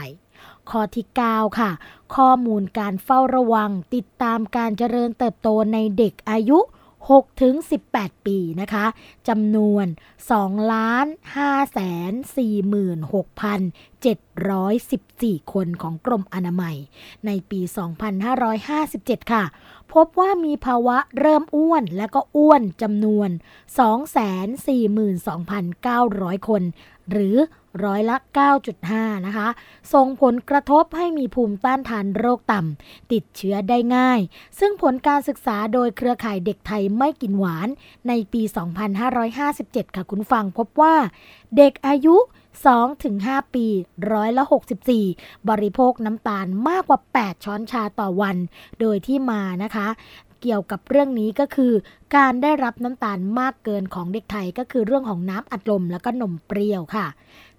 [0.69, 1.71] ข้อที่ 9 ค่ะ
[2.15, 6.59] ข้อมูลการเฝ้าระวังติดตามการเจริญเติบโตในเด็กอายุ
[7.09, 7.55] 6ถึง
[7.91, 8.85] 18 ปีนะคะ
[9.27, 9.85] จำนวน
[10.29, 11.07] 2ล้าน
[11.39, 11.79] 5แส
[12.09, 12.11] น
[15.41, 16.77] 46,714 คนของกรมอนามัย
[17.25, 17.61] ในปี
[18.65, 19.43] 2557 ค่ะ
[19.93, 23.29] พบว่ามีภาวะเริ่มอ้วนและก็อ้วนจำนวน
[24.89, 26.63] 242,900 คน
[27.11, 27.37] หรือ
[27.83, 28.17] ร้อยละ
[28.71, 29.47] 9.5 นะคะ
[29.93, 34.19] ส่งผลกระทบให้มีภูมิต้านทานโรคต่ำ ติดเชื้อได้ง่าย
[34.59, 37.67] ซึ่งผลการศึกษาโดยเครือข่ายเด็กไทยไม่กินหวาน
[38.07, 38.41] ในปี
[39.19, 40.95] 2557 ค่ะคุณฟังพบว่า
[41.57, 42.15] เด็กอายุ
[42.85, 43.65] 2-5 ปี
[44.11, 44.43] ร้อยละ
[44.95, 48.37] 64 บริโภคน้ำตาลมากกว่า 8 ช้อนชาต่อวัน
[48.79, 49.87] โดยที่มานะคะ
[50.43, 51.73] เกี่ยวกับเรื่องนี้ก็คือ
[52.15, 57.05] การได้รับน้ำตาลมากเกินของเด็กไทยก็คือเรื่องของน้ำอัดลมแล้วก็นมเปรี้ยวค่ะ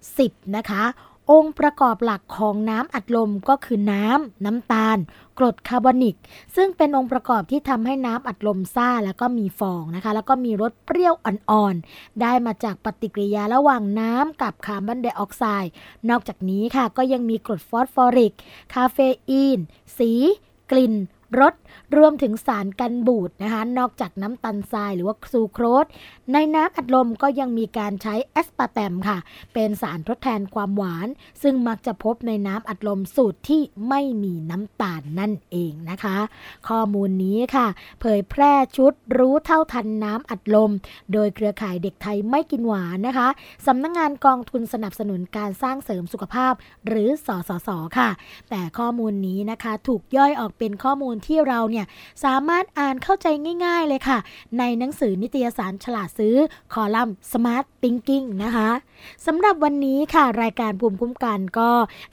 [0.01, 0.55] 10.
[0.55, 0.83] นะคะ
[1.31, 4.97] องค์ประกอบหลักของน้ำอัดลมก็คือน้ำน้ำตาล
[5.39, 6.15] กรดคาร์บอนิก
[6.55, 15.71] ซึ่งเป็นองค์ประกอบที่ทำให้น้ำอัดลมซ่าแล้วก็มีฟองนะคะ แล้วก็มีรสเปรี้ยวอ่อนๆ ได้มาจากปฏิกิริยาระหว่างน้ำกับคาร์บอนไดออกไซด์
[16.09, 18.33] นอกจากนี้ค่ะก็ยังมีกรดฟอสฟอริก
[18.73, 18.97] คาเฟ
[19.29, 19.59] อีน
[19.97, 20.11] สี
[20.71, 20.93] กลิ่น
[21.39, 21.53] รส
[21.97, 25.85] รวมถึงสารกันบูดนะคะ นอกจากน้ำตาลทรายหรือว่าซูโครส
[26.33, 29.17] ในน้ำอัดลมก็ยังมีการใช้แอสปาร์แตมค่ะ
[29.53, 31.07] เป็นสารทดแทนความหวาน
[31.43, 36.17] ซึ่งมักจะพบในน้ำอัดลมสูตรที่ไม่มีน้ำตาลนั่นเองนะคะ
[36.67, 37.67] ข้อมูลนี้ค่ะ
[38.01, 40.71] เผยแพร่ชุดรู้เท่าทันน้ำอัดลม
[41.13, 43.27] โดยเครือข่ายเด็กไทยไม่กินหวานนะคะ
[43.67, 46.53] สำนักงงานกองทุนสนับสนุนการสร้างเสริมสุขภาพ
[46.87, 48.09] หรือสสสค่ะ
[48.49, 51.85] แต่ข้อมูลนี้นะคะ ถูกย่อยออกเป็นข้อมูลที่เราเนี่ย
[52.23, 53.27] สามารถอ่านเข้าใจ
[53.65, 54.17] ง่าย ๆเลยค่ะ
[54.59, 56.35] ในหนังสือนิตยสารฉลาดซื้อ
[56.73, 58.69] คอลัมน์ Smart Thinking นะคะ
[59.25, 61.69] สำหรับวันนี้ค่ะรายการภูมิคุ้มกันก็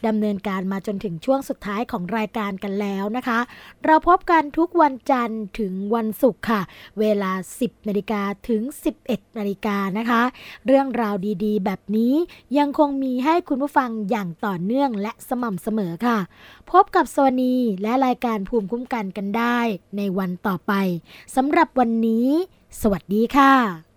[0.07, 3.39] ดำเนินการมาจนถึงช่วงสุดท้ายของรายการกันแล้วนะคะ
[3.85, 6.61] เราพบกันทุกวันจันทร์ถึงวันศุกร์ค่ะ
[7.01, 8.63] เวลา 10นาฬิกาถึง
[9.03, 10.23] 11นาฬิกานะคะ
[10.67, 12.15] เรื่องราวดีๆ แบบนี้
[12.59, 16.19] ยังคงมีให้คุณผู้ฟังอย่างต่อเนื่องและสม่ำเสมอค่ะ
[16.73, 19.59] พบกับสวนีและรายการภูมิคุ้มกันกันได้
[19.97, 20.73] ในวันต่อไป
[21.37, 22.29] สำหรับวันนี้
[22.81, 23.92] สวัสดีค่ะ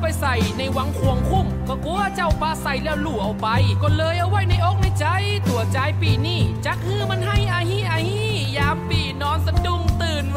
[0.00, 3.46] ไปใส่ในหวังควงคุ้ม ก็กลัวเจ้าปลาใส่แล้วหลู่เอาไป
[3.82, 5.06] ก็เลยเอาไว้ในอกในใจ
[5.48, 8.22] ตัวใจปีนี้จักฮือมันให้อาฮีอาฮี
[8.56, 9.82] ยามปีนอนสะดุ้ง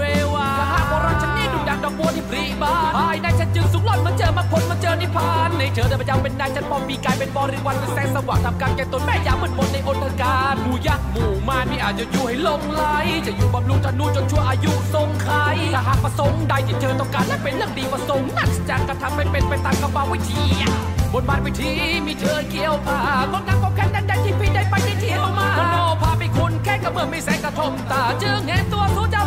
[0.01, 12.83] เรวาก็หากว่ารักฉันนี่ดุดังดอกบัวที่ปรีบานภายในฉันจึงสุขล่อนมันเจอมาคนมันเจอนิพพานในเธอเดินประจำเป็นนายฉันปอมมีกายเป็นบริวารเป็นแสงสว่างทำการแก่ตนแม่ยามมือนมนในอนทการหมู่ยักษ์หมู่มารไม่อาจจะอยู่ให้ลงไหล
[13.27, 15.29] จะอยู่บำรุงธนูจนชั่วอายุทรงไข
[15.73, 20.43] ถ้าหากประสงค์ใดที่เธอต้องการและเป็นเรื่องดีประสงค์นั่นจะกระทำให้เป็นไปตามกระบาวิธี
[21.13, 21.71] บนบานวิธี
[22.05, 22.99] มีเธอเกี่ยวผา
[23.31, 29.17] งดงามควาแค่นั้นได้ที่พี่ได้ไปที่เที่ยวมาโนพาไปคุณแค่กระเบื้อไม่แสงกระทมตาจึงเห็นตัวสู้ใจ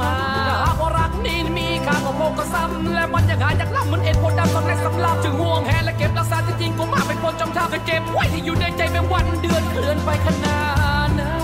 [0.00, 0.14] มา
[0.62, 10.58] หากว่ารักนี่มีค่าก็โมก็ซ้ำและมันยังหาจากล้ำเหมือนเอ็ดโพดดำสักเล็กสำกลาบจึงห่วงแหนและเก็บรักษายจริงก็มาเป็นคนจำท่าเคเก็บไว้ที่อยู่ในใจเป็นวันเดือนเคลื่อนไปขนา
[11.06, 11.36] ดนั้